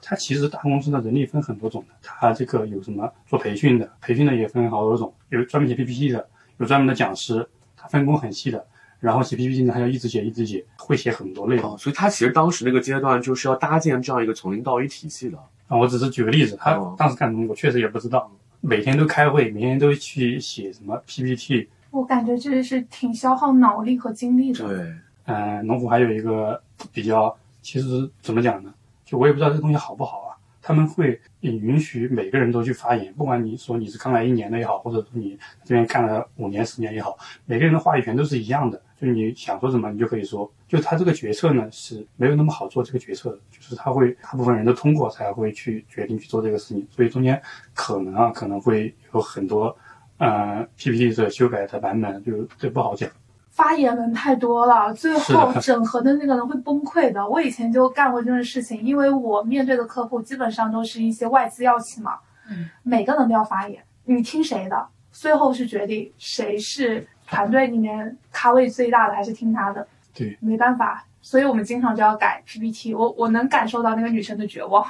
[0.01, 7.55] 他其实大公司的人力分很多种的，他这个有什么做培训的，培训的也分好多种，有专门写 PPT 的，有专门的讲师，它
[7.89, 8.65] 分工很细的。
[9.00, 11.78] 然后写 PPT 呢，还要一直写一直写，会写很多内容。
[11.78, 15.38] 所以他其实当时那个阶段就是要搭建这样一个从零到一体系的。
[15.67, 18.32] 啊，我只是举个例子，他当时干什么，我确实也不知道。
[18.62, 21.67] 每天都开会，每天都去写什么 PPT。
[21.91, 24.67] 我感觉这是挺消耗脑力和精力的。
[24.67, 24.93] 对。
[25.26, 28.74] 嗯，农夫还有一个比较，其实怎么讲呢？
[29.04, 30.35] 就我也不知道这个东西好不好啊。
[30.65, 38.82] 他们会允许每个人都去发言，不管你说你是刚来一年的也好，或者说你这边干了五年、十年也好，每个人的话语权都是一样的。
[38.99, 40.51] 就你想说什么，你就可以说。
[40.67, 47.39] 就他这个决策呢，是没有那么好做这个决策的，就是他会大部分人都通过才会去决定去做这个事情，所以中间
[47.75, 49.78] 可能啊可能会有很多
[50.17, 53.08] 呃 PPT 的修改的版本，就这不好讲。
[53.56, 57.26] 发言人太多了，最后整合的那个人会崩溃的。
[57.26, 64.86] 我以前就干过这种事情，因为我面对的客户基本上都是一些外资药企嘛，嗯，每个人都要发言，你听谁的？
[65.13, 69.88] 最后是决定谁是团队里面咖位最大的，还是听他的？
[70.13, 72.94] 对，没办法，所以我们经常就要改 PPT。
[72.94, 74.86] 我我能感受到那个女生的绝望。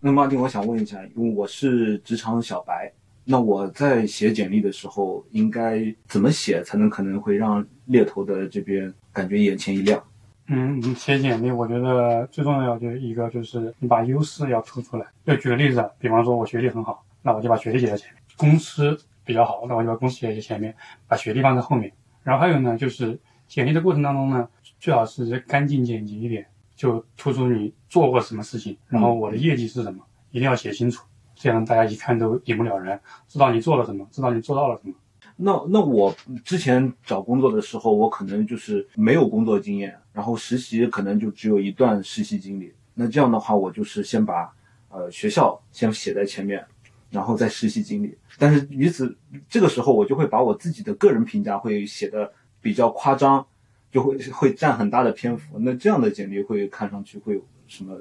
[0.00, 2.92] 那马丁，我想问一下，因为我是职场小白，
[3.24, 10.02] 那我在写简历的时候应该怎么写才能可能会让猎头的这边感觉眼前一亮？
[10.48, 15.06] 嗯，你写简历，我觉得最重要就是一个就是你把优势要突出来。
[15.24, 20.74] 就举个例子啊，比方说我学历很好，那我就把学历写在前面；公司比较好，那我就把公司写在前面，
[21.06, 21.90] 把学历放在后面。
[22.24, 24.48] 然后还有呢，就是简历的过程当中呢，
[24.80, 31.04] 最好是干净简洁一点，就突出你做过什么事情，然后我的业绩是什么，一定要写清楚，
[31.42, 34.94] 这样大家一看都一目了然，知道你做了什么，知道你做到了什么。
[35.34, 42.72] 那那我之前找工作的时候，我可能就是没有工作经验，然后实习可能就只有一段实习经历。
[42.94, 44.54] 那这样的话，我就是先把
[44.88, 46.64] 呃学校先写在前面，
[47.10, 48.16] 然后再实习经历。
[48.38, 53.44] 但是与此这个时候，我就会把我自己的个人评价会写的比较夸张，
[53.90, 55.58] 就会会占很大的篇幅。
[55.58, 58.00] 那这样的简历会看上去会有什么？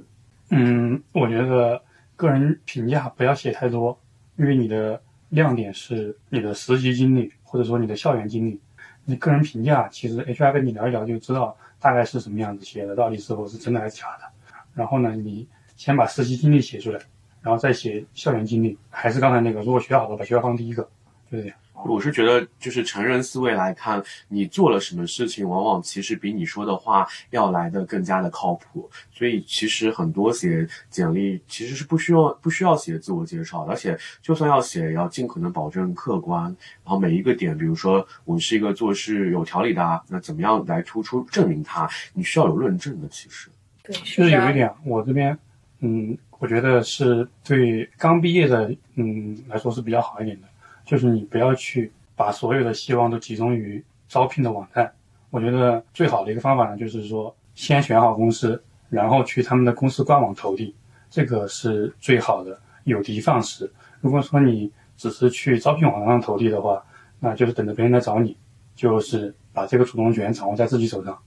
[0.51, 1.81] 嗯，我觉得
[2.21, 3.97] 个人评价不要写太多，
[4.35, 8.61] 因为你的亮点是你的实习经历，或者说你的校园经历。
[9.05, 14.53] 你个人评价，其实 HR 跟你聊一聊就知道大概是什么样子写的，到底是否是真的还是假的。
[14.75, 16.99] 然后呢，你先把实习经历写出来，
[17.41, 18.77] 然后再写校园经历。
[18.91, 20.87] 还是刚才那个，如果学校好的，把学校放第一个，
[21.31, 21.57] 就是这样。
[21.85, 28.89] 我是觉得，就是成人思维来看，你做了什么事情，往往其实比你说的话要来的更加的靠谱。
[29.11, 36.43] 所以其实很多写简历其实是不需要不需要写自我介绍，而且就算要写，也要尽可能保证客观。
[36.83, 41.89] 然后每一个点，比如说我是一个做事有条理的，啊，那怎么样来突出证明它？
[42.13, 43.49] 你需要有论证的，其实。
[43.83, 45.37] 对，就是有一点，我这边，
[45.79, 50.47] 嗯，我觉得是对刚毕业的，嗯来说是比较好一点的，
[50.91, 54.93] 就是你不要去把所有的希望都集中于招聘的网站。
[55.29, 60.75] 我觉得最好的一个方法呢，就是说先选好公司，然后去他们的公司官网投递，
[61.09, 63.71] 这个是最好的，有的放矢。
[64.01, 66.83] 如果说你只是去招聘网上投递的话，
[67.21, 68.35] 那就是等着别人来找你，
[68.75, 71.17] 就是把这个主动权掌握在自己手上。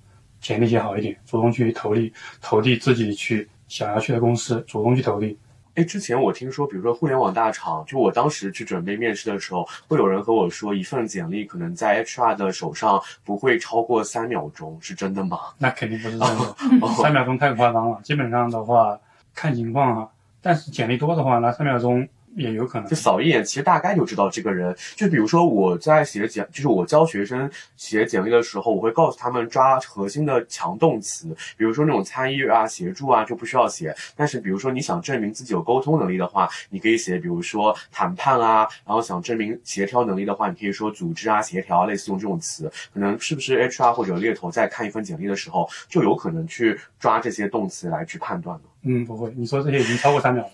[0.42, 5.38] 简历写好一点，主动去投递，投递自己去想要去的公司，主动去投递。
[5.74, 15.38] 哎，之前我听说，比如说互联网大厂，就我当时去准备面试的时候，会有人和我说，一份简历可能在 HR 的手上不会超过三秒钟，是真的吗？
[15.58, 16.54] 那肯定不是真的，
[17.02, 18.00] 三秒钟太夸张了。
[18.04, 18.96] 基本上的话，
[19.34, 20.08] 看情况啊。
[20.40, 22.96] 但是简历多的话，那三秒钟也有可能就。
[22.96, 24.74] 扫一眼，其实大概就知道这个人。
[24.96, 33.94] 就比如说我在写简，就是我教学生写简历的时候，我会告诉他们抓核心的强动词，比如说那种参与啊、协助啊，就不需要写。
[34.16, 42.70] 但是比如说你想证明自己有沟通能力的话，你可以写，比如说谈判啊，然后想证明协调能力的话，你可以说组织啊、协调啊，类似用这种词。
[42.92, 48.64] 可能是不是 HR 或者猎头在看一份简历的时候，就有可能去抓这些动词来去判断呢？
[48.84, 50.50] 嗯，不会，你说这些已经超过三秒了。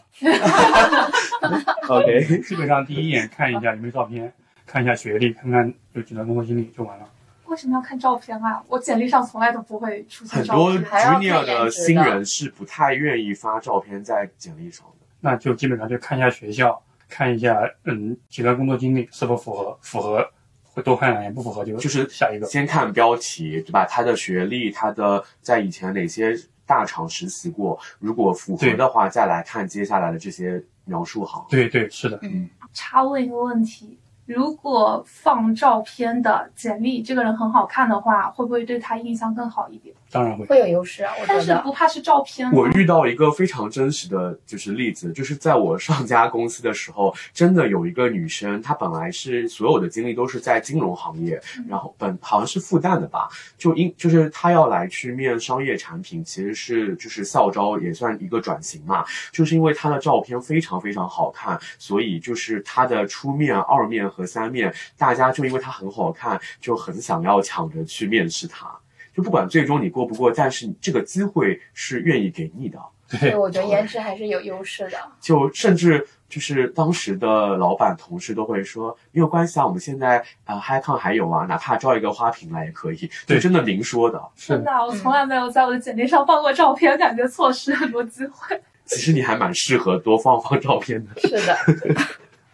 [1.88, 4.32] OK，基本上第一眼看一下有没有照片，
[4.66, 7.04] 看一下学历，看看有几段工作经历就完了。
[7.46, 8.62] 为什么要看照片啊？
[8.68, 10.84] 我简历上从来都不会出现照很多片。
[10.84, 15.06] 还要看 junior 的新人是不太愿意发照片在简历上的。
[15.18, 20.24] 那就基本上就看一下学校，看一下嗯几段工作经历是否符合，符合
[20.62, 22.46] 会多看两眼，不符合就就是下一个。
[22.46, 23.84] 先看标题，对吧？
[23.84, 26.32] 他的学历，他的在以前哪些
[26.70, 31.44] 大厂实习过，如果符合的话，再来看接下来的这些描述行。
[31.50, 39.92] 对对，是的，嗯，插问一个问题：如果放照片的简历，这个人很好看的话，会不会对他印象更好一点？
[40.10, 40.46] 当然会。
[40.46, 41.54] 会有优势啊，我但是。
[41.62, 42.50] 不怕是照片？
[42.52, 68.79] 我遇到一个非常真实的就是例子，就是在我上家公司的时候，真的有一个女生，她本来是所有的经历都是在金融行业，然后本好像是复旦的吧，就因就是她要来去面商业产品，其实是就是校招也算一个转型嘛，就是因为她的照片非常非常好看，所以就是她的初面、二面和三面，大家就因为她很好看，就很想要抢着去面试她。
[69.14, 72.78] 就不管最终你过不过，但是你这个机会是愿意给你的。
[73.20, 74.96] 对，我觉得颜值还是有优势的。
[75.20, 84.22] 就甚至就是当时的老板同事都会说没有关系啊，我们现在啊嗨康还有啊，哪怕招一个花瓶来也可以，就对真的明说的。
[84.36, 88.60] 真的，我从来没有在我的简历上放过照片，感觉错失很多机会。
[88.86, 91.10] 其实你还蛮适合多放放照片的。
[91.26, 91.56] 是的，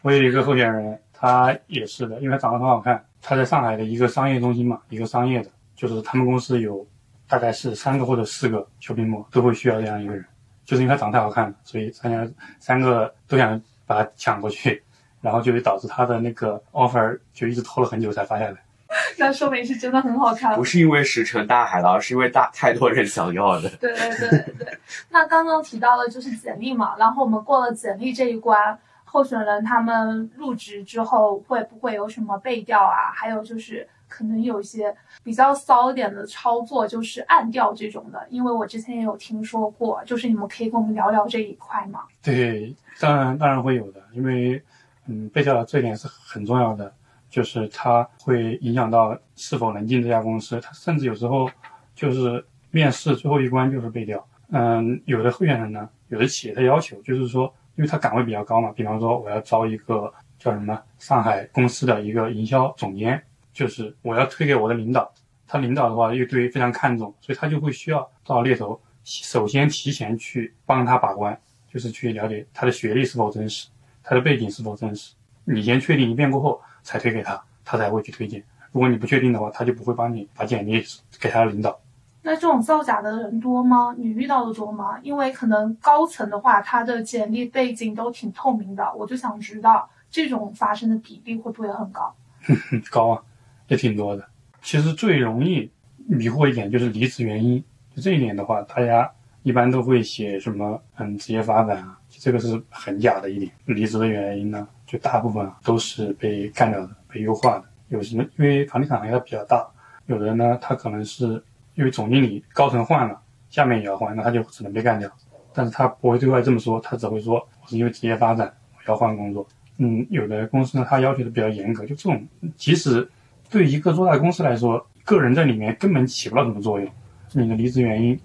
[0.00, 3.04] 我有一个候选人，他也是的，因为他长得很好看。
[3.20, 6.84] 他在上海的一个商业中心嘛，一个商业的，就是他们公司有
[7.28, 10.24] 大概是三个或者四个 shopping mall 都会需要这样一个人，
[10.64, 12.26] 就是因为他长得太好看了，所以三家
[12.58, 14.82] 三个都想把他抢过去，
[15.20, 18.56] 然后就会导致他的那个 offer 就一直拖了很久才发下来。
[19.18, 20.62] 那说明是真的很好看不。
[20.62, 23.68] 是因为石沉大海了，而是因为大太多人想要的。
[23.80, 24.78] 对对对对对。
[25.10, 33.10] 那刚刚提到的就是简历嘛，然后我们过了简历这一关，候选人他们入职之后会不会有什么背调啊？
[33.12, 42.00] 还有就是可能有一些比较骚一点的操作，就是暗调这种的，因为我之前也有听说过，就是你们可以跟我们聊聊这一块吗？
[42.22, 44.62] 对，当然当然会有的，因为
[45.06, 46.92] 嗯，被调这一点是很重要的，
[47.30, 50.60] 就是它会影响到是否能进这家公司。
[50.60, 51.48] 它甚至有时候
[51.94, 54.26] 就是面试最后一关就是被调。
[54.50, 63.20] 嗯，有的候选人呢，有的企业的要求就是说，因为他岗位比较高嘛，比方说我要招一个叫什么上海公司的一个营销总监，
[63.56, 65.10] 就是我要推给我的领导，
[65.46, 71.40] 他领导的话又对非常看重，所以他就会需要到猎头首先提前去帮他把关。
[71.72, 73.68] 就是去了解他的学历是否真实，
[74.02, 75.14] 他的背景是否真实。
[75.44, 78.42] 你先确定一遍过后才推给他，他才会去推荐。
[78.72, 80.84] 如果你不确定的话，他就不会帮你把简历
[81.18, 81.80] 给他的领导。
[82.22, 83.94] 那这种造假的人多吗？
[83.96, 84.98] 你遇到的多吗？
[85.02, 92.14] 因为可能高层的话，他的简历背景都挺透明的，我就想知道这种发生的比例会不会很高？
[92.48, 93.22] 嗯， 高啊，
[93.68, 94.24] 也挺多的。
[94.62, 95.70] 其实最容易
[96.06, 97.62] 迷惑一点就是离职原因，
[97.94, 99.10] 就这一点的话，大家
[99.42, 103.50] 一般都会写什么嗯职业发展啊，这个是很假的一点。
[103.64, 107.64] 离职的原因呢，就大部分都是被干掉的，被优化的。
[107.88, 108.24] 有什么？
[108.36, 109.64] 因为房地产行业比较大，
[110.06, 111.40] 有的人呢他可能是
[111.74, 115.08] 因为总经理高层换了，下面也要换，那他就只能被干掉。
[115.52, 119.46] 但是他不会对外这么说，他只会说我是因为职业发展我要换工作。
[119.78, 122.26] 嗯，有的公司呢，他要求的比较严格，就这种，
[122.56, 123.08] 即使
[123.50, 126.88] 对于一个做大的公司来说，个人在里面根本起不到什么作用。
[127.32, 128.18] 你的离职原因，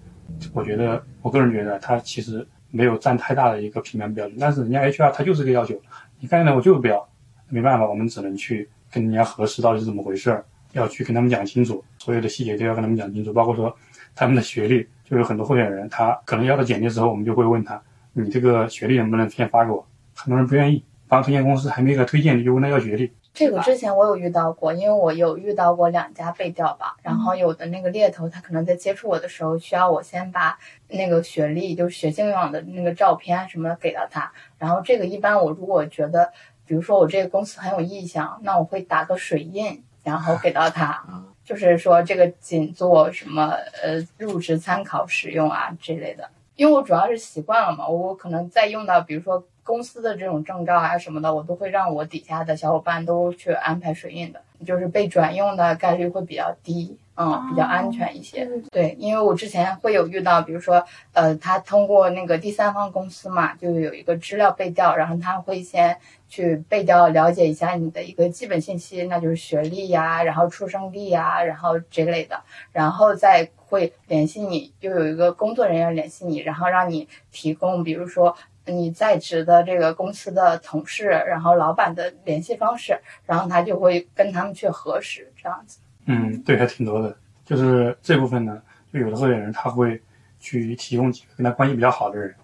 [0.52, 4.36] 我觉得，我个人觉得，他其实没有占太大的一个评判标准。
[4.40, 5.74] 但是人家 HR 他就是个要求，
[6.20, 7.06] 你干了我就是不要，
[7.48, 13.74] 没办法，我们只能去跟人家核实到底是怎么回事儿，要去跟他们讲清楚，所有的细节都要跟他们讲清楚，包括说
[14.14, 17.80] 他们的学历，就有很多候选人，他可能要到简历的时候，我们就会问他，
[18.12, 19.86] 你这个学历能不能先发给我？
[20.14, 23.10] 很多人不愿意，帮推荐公司还没给他推荐，你就问他要学历。
[23.34, 36.30] 这个之前我有遇到过，因为我有遇到过两家被调吧，然后有的那个猎头他可能在接触我的时候，需要我先把那个学历，就是学信用的那个照片什么的给到他，然后这个一般我如果觉得，
[36.66, 41.02] 比如说我这个公司很有意向，那我会打个水印，然后给到他，
[41.42, 49.42] 就是说这个仅做什么呃入职参考使用啊这类的，因为我主要是习惯了嘛，我可能再用到比如说。
[49.64, 58.48] 公司的这种证照啊什么的，我都会让我底下的小伙伴都去安排水印的，就是被转用的概率会比较低，嗯，比较安全一些。
[58.70, 65.96] 对，因为我之前会有遇到，比如说，呃，他通过那个第三方公司嘛，就有一个资料背调，然后他会先
[66.28, 72.40] 去背调了解一下你的一个基本信息，那就是学历呀，然后出生地呀，然后这类的，
[72.72, 78.36] 然后再会联系你，又有一个工作人员联系你，然后让你提供，比如说。
[78.66, 85.80] 你在职的这个公司的同事，然后老板的联系方式，然后他就会跟他们去核实这样子。
[86.06, 87.16] 嗯，对，还挺多的。
[87.44, 90.00] 就是这部分呢，就有的候选人他会
[90.38, 92.34] 去提供几个跟他关系比较好的人，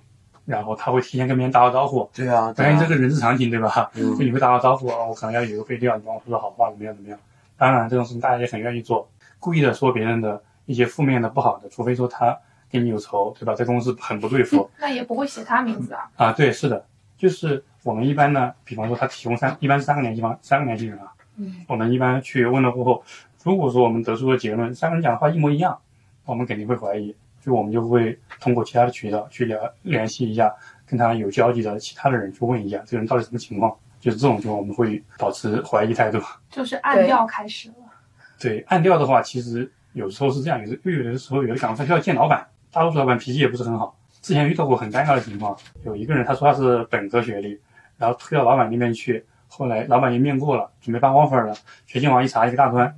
[0.44, 2.08] 然后他会提前跟别人打好招呼。
[2.12, 3.90] 对啊，当然这个人之常情，对吧？
[3.94, 7.18] 嗯就你会打好招呼，哦我可能要有一个背调，你帮我说说好话，怎么样怎么样。
[7.56, 12.38] 当然这种事情大家也很愿意做，故意的说别人的一些负面的、不好的，除非说他
[12.70, 13.54] 跟你有仇，对吧？
[13.54, 14.70] 在公司很不对付。
[14.78, 16.10] 那也不会写他名字啊。
[16.16, 16.84] 啊，对，是的，
[17.16, 21.12] 就是我们一般呢，比方说他提供三，一般是三个联系方，三个联系人啊。
[21.36, 21.64] 嗯。
[21.68, 23.02] 我们一般去问了过后，
[23.42, 25.78] 如果说我们得出的结论三个人讲的话一模一样，
[26.24, 30.54] 我们肯定会怀疑，就我们就会通过其他的渠道去联联系一下
[30.86, 33.76] 跟他有交集的其他的人，去问一下这个人到底什么情况。
[34.00, 36.20] 就是这种情况，我们会保持怀疑态度。
[36.48, 37.74] 就是暗调开始了。
[38.38, 42.46] 对，暗调的话，其实有时候是这样，有时又有的时候有的岗位他需要见老板，
[42.78, 43.92] 大多数老板脾气也不是很好。
[44.22, 47.58] 之前遇到过很尴尬的情况，有一个人他说他是本科学历，
[47.96, 51.52] 然后推到老板那边去，后来老板也面过了，准备办 offer 了，
[51.86, 52.94] 学信网一查一个大专，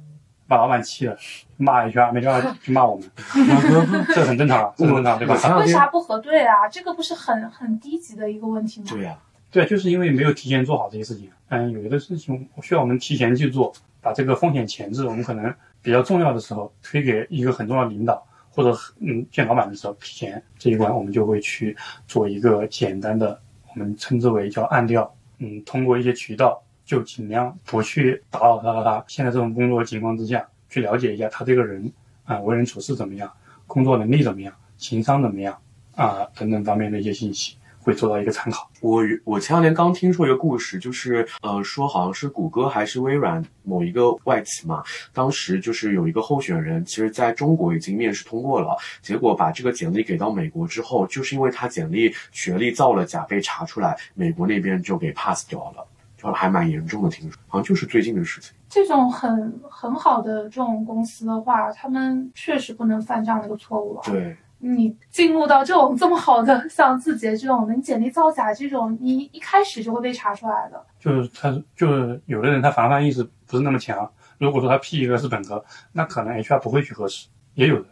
[0.47, 1.16] 把老板气了，
[1.57, 3.11] 骂一圈没 HR 就骂我们，
[4.14, 5.35] 这很正常啊，这很正常，对吧？
[5.59, 6.68] 为啥不核对啊？
[6.68, 8.87] 这个不是很很低级的一个问题吗？
[8.91, 9.16] 对呀、
[9.51, 11.31] 对，就是因为没有提前做好这些事情。
[11.49, 13.72] 嗯，有的事情需要我们提前去做，
[14.03, 18.26] 把这个风险前置，我们可能比较重要的时候推给一个很重要的领导
[18.61, 21.75] 或者嗯见老板的时候，提前这一关我们就会去
[22.07, 23.41] 做一个简单的，
[23.71, 25.11] 我们称之为叫暗调。
[25.39, 31.91] 嗯，通过一些渠道，就尽量不去打扰他他现在这种工作情况之下，去了解一下他这个人
[32.25, 33.33] 啊、为人处事怎么样，
[33.67, 35.59] 工作能力怎么样，情商怎么样
[35.97, 37.57] 啊、等等方面的一些信息，
[37.91, 38.70] 会做到一个参考。
[38.80, 44.82] 我我前两天刚听说一个故事，就是呃说好像是谷歌还是微软某一个外企嘛，
[45.12, 55.84] 当时就是有一个候选人，其实在中国已经面试通过了，结果把这个简历给到美国之后，就是因为他简历学历造了假被查出来，美国那边就给 pass 掉了，
[56.16, 58.53] 就还蛮严重的，听说好像就是最近的事情。
[58.68, 64.03] 这种很很好的这种公司的话，他们确实不能犯这样的一个错误了。
[64.05, 70.87] 对，你进入到这种这么好的，像字节这种能简历造假这种，你一开始就会被查出来的。
[70.99, 77.87] 就是他就是有的人他防范意识不是那么强，如果说他 P 一个是本科，那可能 HR 不会去核实，也有的。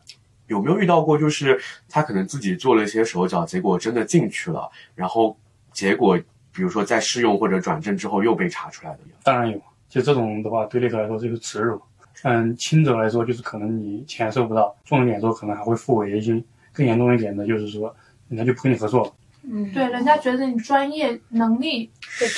[0.47, 1.61] 有没有遇到过，就是
[1.91, 5.37] 他可能自己做了一些手脚，结果真的进去了，然后
[5.73, 6.19] 结果
[6.53, 8.99] 比如说在试用或者转正之后又被查出来的？
[9.23, 9.61] 当然有，
[9.91, 11.81] 就这种的话，对猎头来说就是耻辱。
[12.23, 16.43] 嗯，轻者来说就是可能你钱收不到，重一点说可能还会付违约金，
[16.73, 17.95] 更严重一点的就是说
[18.29, 19.13] 人家就不跟你合作了。
[19.51, 21.91] 嗯，对，人家觉得你专业能力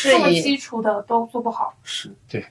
[0.02, 0.30] 这么。
[0.30, 1.74] 基础的都做不好。
[1.82, 2.44] 是，对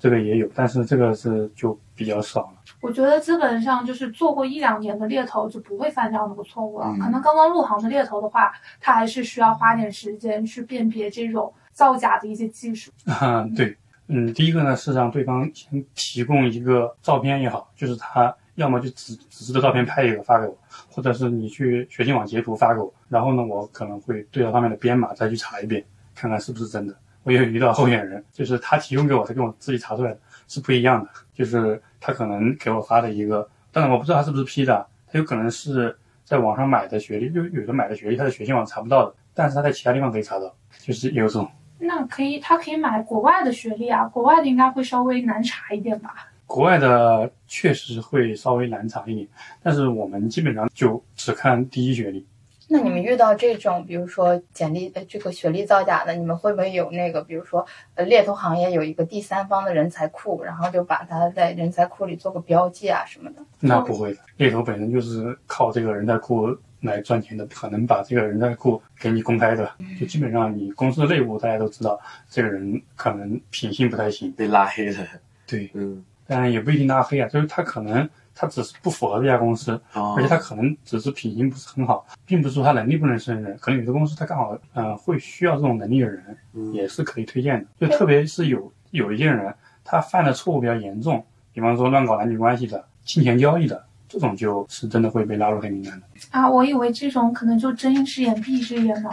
[0.00, 2.54] 这个也有，但是这个是就比较少了。
[2.80, 6.86] 我觉得基本上就是做过一两年的猎头就不会犯这样的错误了。
[6.86, 8.50] 嗯可能刚刚入行的猎头的话，
[8.80, 12.90] 他还是需要花点时间去辨别这种造假的一些技术。
[13.04, 13.76] 啊，对，
[14.08, 20.54] 嗯，第一个呢是让对方先提供一个照片也好，就是他要么就纸纸质的照片拍一个发给我，
[20.90, 25.82] 或者是你去学信网截图发给我，然后呢，我可能会对照上面的编码再去查一遍，
[26.14, 26.94] 看看是不是真的。
[27.22, 41.50] 我也有遇到候选人，就是他提供给我，他跟我自己查出来的是不一样的，就是他可能给我发的一个，当然我不知道他是不是 P 的，他有可能是在网上买的学历，就有的买的学历他在学信网查不到的，但是他在其他地方可以查到，就是有这种。
[41.78, 46.29] 那可以，他可以买国外的学历啊，国外的应该会稍微难查一点吧。
[46.50, 49.28] 国外的确实会稍微难查一点，
[49.62, 52.26] 但是我们基本上就只看第一学历。
[52.66, 63.40] 那你们遇到这种，比如说简历呃这个学历造假的，你们会不会有那个，比如说呃猎头行业有一个第三方的人才库，然后就把它在人才库里做个标记啊什么的？
[63.60, 66.48] 那不会的，猎头本身就是靠这个人才库
[66.80, 69.70] 来赚钱的，不可能把这个人才库给你公开的。
[70.00, 74.32] 就基本上你公司内部大家都知道，这个人可能品性不太行。
[74.32, 75.06] 被拉黑了。
[75.46, 83.58] 对，嗯，当然也不一定拉黑啊，就是他可能他只是不符合这家公司，哦而且他可能只是品行不是很好，并不是说他能力不能胜任。
[83.58, 87.88] 可能有的公司他刚好呃会需要这种能力的人，嗯也是可以推荐的。
[87.88, 89.52] 就特别是有有一些人
[89.84, 96.06] 他犯的错误比较严重，比方说乱搞男女关系的、金钱交易的，这种就是真的会被拉入黑名单的。
[96.30, 99.10] 啊，我以为这种可能就睁一只眼闭一只眼呢。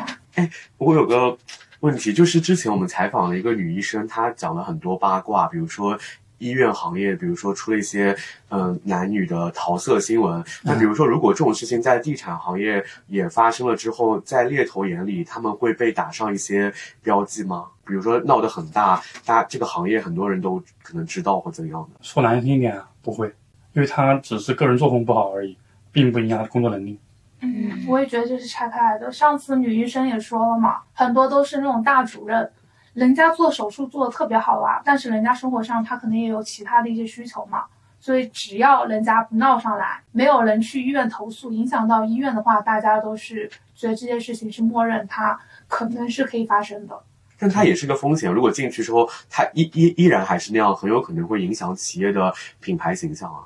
[0.77, 1.35] 我有个
[1.79, 5.97] 问题，就是之前我们采访了一个女医生，她讲了很多八卦，比如说
[6.37, 8.15] 医院行业，比如说出了一些
[8.49, 10.43] 嗯、男女的桃色新闻。
[10.63, 17.65] 那比如说，如果这种事情在地产行业也发生了之后，在猎头眼里，他们会被打上一些标记吗？
[17.85, 21.99] 比如说闹得很大，大这个行业很多人都可能知道或怎样的。
[22.01, 23.27] 说难听一点啊，不会，
[23.73, 25.57] 因为他只是个人作风不好而已，
[25.91, 26.99] 并不影响他工作能力。
[27.39, 29.11] 嗯，我也觉得这是拆开来的。
[29.11, 32.51] 上次女医生也说了嘛，很多都是那种大主任，
[32.97, 37.63] 人家做手术做的特别好啊，但是人家生活上他可能也有其他的一些需求嘛。
[37.99, 46.99] 所以只要人家不闹上来，没有人去医院投诉，影响到医院的话，大家都是觉得这件事情是默认它可能是可以发生的。
[47.37, 53.45] 但它也是个风险，如果进去之后，它依依依然还是那样，很有可能会影响企业的品牌形象啊。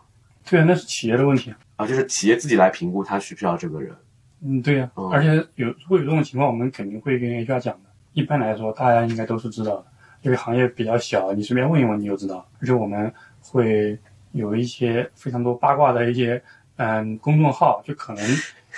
[0.50, 1.58] 对啊，那是企业的问题啊。
[1.76, 3.94] 啊，就是企业自己来评估他需不需要这个人。
[4.46, 7.91] 嗯，对呀、嗯而且有如果有这种情况，我们肯定会跟 HR 讲的。
[8.14, 9.86] 一般来说，大家应该都是知道的，
[10.22, 12.46] 因为行业比较小，你随便问一问你就知道。
[12.60, 13.98] 而且我们会
[14.32, 16.42] 有一些非常多八卦的一些
[16.78, 18.24] 嗯公众号，就可能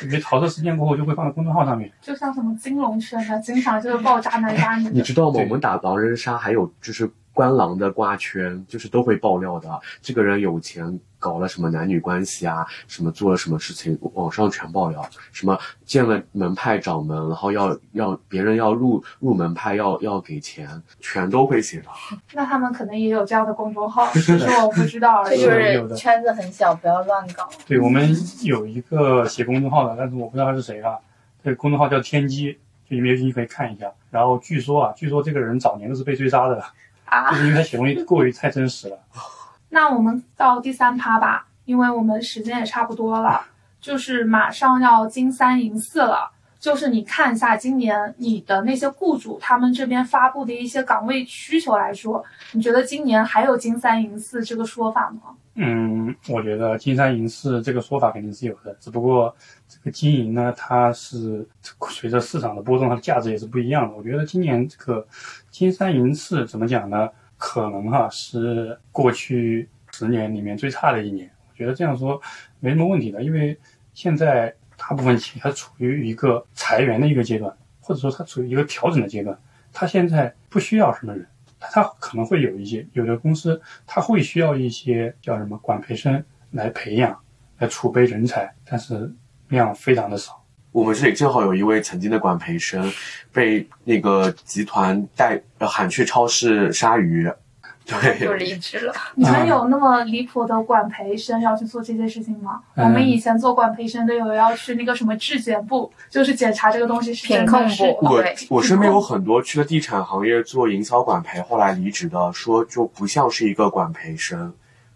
[0.03, 1.91] 因为桃色事件过后就会放在公众号上面。
[2.01, 4.91] 就像什么金融圈的，经常就是爆渣男渣女的。
[4.91, 5.39] 你知道吗？
[5.39, 9.79] 我们打狼人杀还有就是官狼的挂圈，就是都会爆料的。
[10.01, 15.01] 这个人有钱，搞了什么男女关系啊，什么做了什么事情，网上全爆料，
[15.32, 20.67] 什么见了门派掌门，然后要要别人要入入门派要要给钱，
[20.99, 21.93] 全都会写到。
[22.34, 25.39] 那他们可能也有这样的公众号，只是我不知道而已。
[25.41, 27.49] 就是圈子很小，不要乱搞。
[27.65, 30.97] 对我们有一个写公众号的，但是我不知道他是谁啊。
[31.41, 32.51] 这个公众号叫天机，
[32.89, 33.89] 就你们有兴趣可以看一下。
[34.11, 36.61] 然后据说啊，据说这个人早年都是被追杀的，
[37.05, 38.97] 啊就，是因为他写东西过于太真实了。
[39.74, 43.41] 那我们到第三趴吧，因为我们时间也差不多了，
[43.82, 46.30] 就是马上要金三银四了。
[46.59, 55.36] 就是你看一下今年你的那些雇主他们这边发布的一些岗位需求来说，你觉得今年还有金三银四这个说法吗？
[55.55, 59.36] 嗯，我觉得金三银四这个说法肯定是有的，只不过
[59.67, 61.45] 这个金银呢，它是
[61.89, 63.95] 随着市场的波动，它的价值也是不一样的。
[63.97, 65.05] 我觉得今年这个
[65.49, 67.09] 金三银四怎么讲呢？
[67.46, 71.30] 可能哈是过去十年里面最差的一年。
[71.50, 72.20] 我觉得这样说
[72.62, 73.60] 没什么问题的，因为
[73.94, 79.38] 现在大部分企业它处于一个裁员的一个阶段，或者说它处于一个调整的阶段，
[79.74, 81.28] 它现在不需要什么人，
[81.60, 87.20] 它可能会有一些有的公司它会需要一些叫什么管培生来培养，
[87.58, 89.12] 来储备人才，但是
[89.50, 90.41] 量非常的少。
[90.74, 92.91] 我们这里正好有一位曾经的管培生，
[93.32, 97.32] 被那个集团带呃喊去超市杀鱼，
[97.86, 98.93] 对就对，离职了。
[99.13, 102.59] 你们有那么离谱的管培生要去做这些事情吗？
[102.74, 114.51] 嗯我们以前做管培生的有要去那个什么质检部，就是检查这个东西是真品控的是部我我身边有很多去了地产行业做营销管培，后来离职的，说就不像是一个管培生，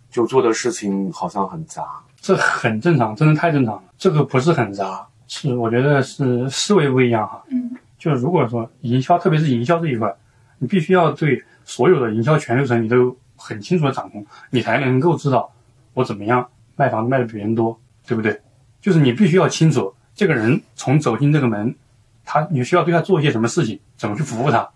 [0.09, 1.83] 就做的事情好像很杂。
[2.19, 3.83] 这很正常，真的太正常了。
[3.95, 7.43] 这个不是很杂，是我觉得是思维不一样哈。
[7.49, 10.13] 嗯，就是如果说营销，特别是营销这一块，
[10.57, 15.53] 你必须要对所有的营销全流程你都很清楚的掌控，你才能够知道
[15.93, 18.41] 我怎么样卖房子卖的比别人多，对不对？
[18.81, 21.75] 就是你必须要清楚这个人从走进这个门，
[22.23, 24.67] 他你需要对他做一些什么事情，怎么去服务他。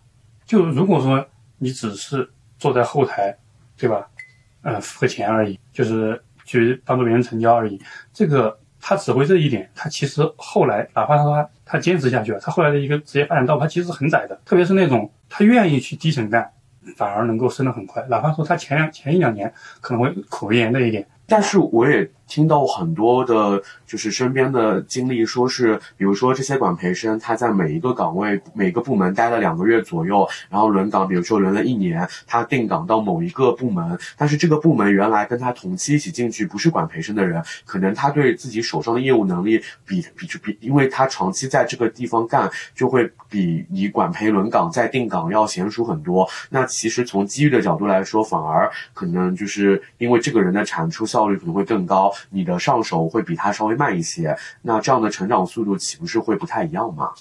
[0.45, 1.25] 就如果说
[1.59, 2.29] 你只是
[2.59, 3.35] 坐在后台，
[3.77, 4.05] 对吧？
[4.63, 7.81] 呃，付个钱而已，就是去帮助别人成交而已。
[8.13, 14.37] 这个他只会这一点，他其实后来哪怕他说他他坚持下去了，他后来的一个职业发展道路，他其实很窄的。
[14.43, 16.51] 特别是那种他愿意去低层干，
[16.97, 18.03] 反而能够升得很快。
[18.09, 46.25] 哪怕说他前两前一两年可能会苦一点那一点，但是我也听到很多的，就是身边的经历，说是，比如说这些管培生，他在每一个岗位、每个部门待了两个月左右，然后轮岗，比如说轮了一年，他定岗到某一个部门，但是这个部门原来跟他同期一起进去不是管培生的人，可能他对自己手上的业务能力比比比，因为他长期在这个地方干，就会比你管培轮岗再定岗要娴熟很多。
[46.49, 57.11] 那其实从机遇的角度来说，反而可能就是因为这个人的产出效率可能会更高，你的上手会比他稍微慢一些，那这样的成长速度岂不是会不太一样吗？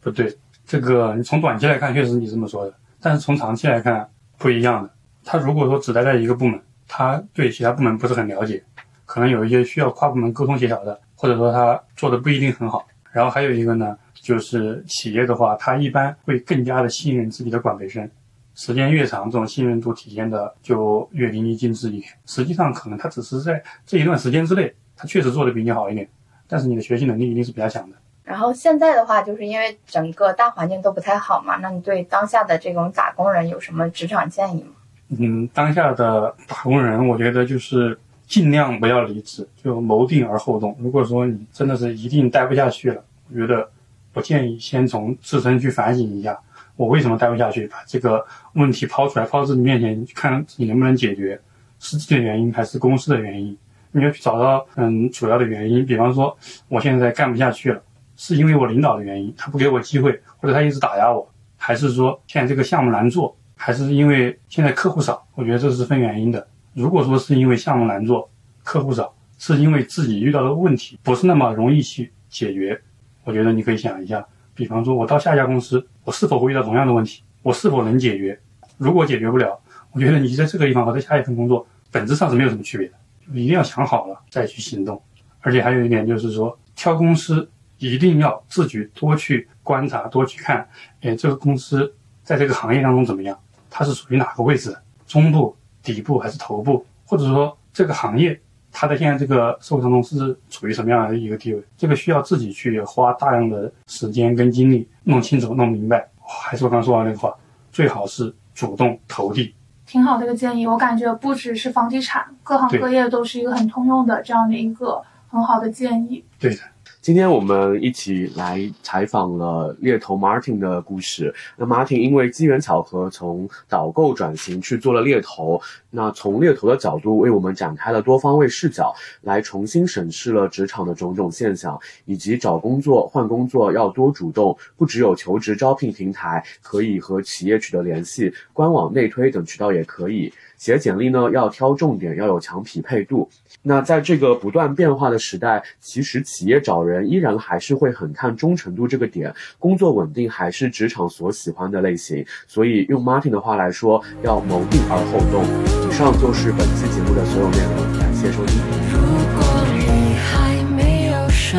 [0.00, 4.90] 不对，这个你从短期来看确实你这么说的，但是从长期来看不一样的。
[5.24, 8.62] 他如果说只待在一个部门，他对其他部门不是很了解，
[9.04, 12.86] 可能有一些需要跨部门沟通协调的，或者说他做的不一定很好。
[13.10, 18.08] 然后还有一个呢，就是企业的话，他一般会更加的信任自己的管培生，
[18.56, 22.12] 时间越长，这种信任度体现的就越淋漓尽致一点。
[22.24, 26.08] 实际上，可能他只是在这一段时间之内，他确实做的比你好一点，
[26.48, 27.96] 但是你的学习能力一定是比较强的。
[28.24, 34.70] 然后现在的话，就是因为整个大环境都不太好嘛，那你对当下的这种打工人有什么职场建议吗？
[35.18, 37.96] 嗯，当下的打工人，我觉得就是
[38.26, 40.76] 尽量不要离职，就谋定而后动。
[40.80, 43.70] 如果说你真的是一定待不下去了，我觉得
[44.12, 46.36] 不建议先从自身去反省一下，
[46.76, 51.40] 我为什么待不下去，把这个问题抛出来，抛到自己面前，看自己能不能解决，
[51.78, 53.56] 是自己的原因还是公司的原因？
[53.92, 56.36] 你要去找到嗯主要的原因，比方说
[56.68, 57.82] 我现在干不下去了，
[58.16, 63.34] 是因为我领导的原因，他不给我机会，或者他一直打压我，还是说现在这个项目难做？
[63.58, 66.46] 还是因为现在客户少，我觉得这是分原因的。
[66.74, 68.30] 如果说是因为项目难做、
[68.62, 72.78] 客户少，是因为自己遇到的问题不是那么容易去解决，
[73.24, 74.22] 我觉得你可以想一下，
[74.54, 78.38] 比方说我到下一家公司，我是否会遇到同样的问题，我是否能解决？
[78.78, 79.58] 如果解决不了，
[79.90, 82.94] 我觉得你在这个地方和在下一份工作本质上是没有什么区别的，
[83.26, 85.02] 就一定要想好了再去行动。
[85.40, 90.64] 而且还有一点就是说，挑公司一定要自己多去观察、多去看，
[91.00, 91.92] 哎，这个公司
[92.22, 93.36] 在这个行业当中怎么样？
[93.68, 94.78] 它是属于哪个位置？
[95.08, 96.86] 中部、底部还是头部？
[97.04, 98.40] 或者说这个行业
[98.78, 101.64] 它在现在这个社会当中是处于什么样的一个地位？
[101.78, 106.06] 这个需要自己去花大量的时间跟精力弄清楚、弄明白。
[106.20, 107.34] 还是我刚刚说的那个话，
[107.72, 109.54] 最好是主动投递，
[109.86, 110.66] 挺好的一个建议。
[110.66, 116.22] 我感觉不只是房地产，各行各业都是一个很通用的这样的一个很好的建议。
[116.38, 116.60] 对的。
[117.06, 121.32] 今天我们一起来采访了猎头 Martin 的故事。
[121.56, 140.34] 那 Martin 因为机缘巧合从导购转型去做了猎头，那从猎头的角度为我们展开了多方位视角，来重新审视了职场的种种现象，以及找工作换工作要多主动，不只有求职招聘平台可以和企业取得联系，官网内推等渠道也可以。
[140.56, 143.28] 写简历呢，要挑重点，要有强匹配度。
[143.62, 152.24] 那在这个不断变化的时代，其实企业找人依然还是会很看忠诚度这个点，工作稳定还是职场所喜欢的类型。
[152.46, 155.44] 所以用 Martin 的话来说，要谋定而后动。
[155.88, 158.56] 以上就是本期节目的所有内容，感谢收听。
[158.92, 158.98] 如
[159.34, 159.40] 果
[159.74, 161.58] 你还没有睡，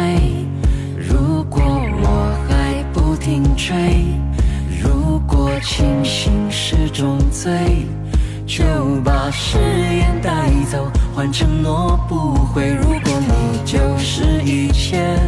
[0.98, 3.76] 如果我还不停追，
[4.82, 7.52] 如果清醒是种罪。
[8.48, 8.64] 就
[9.04, 12.74] 把誓言带走，换承诺不悔。
[12.74, 15.20] 如果你就是一切，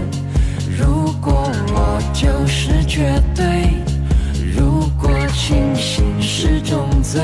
[0.77, 3.73] 如果我就是绝对，
[4.55, 7.21] 如果清醒是种罪，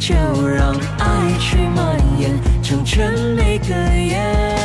[0.00, 0.14] 就
[0.48, 4.57] 让爱去蔓延成全每个夜。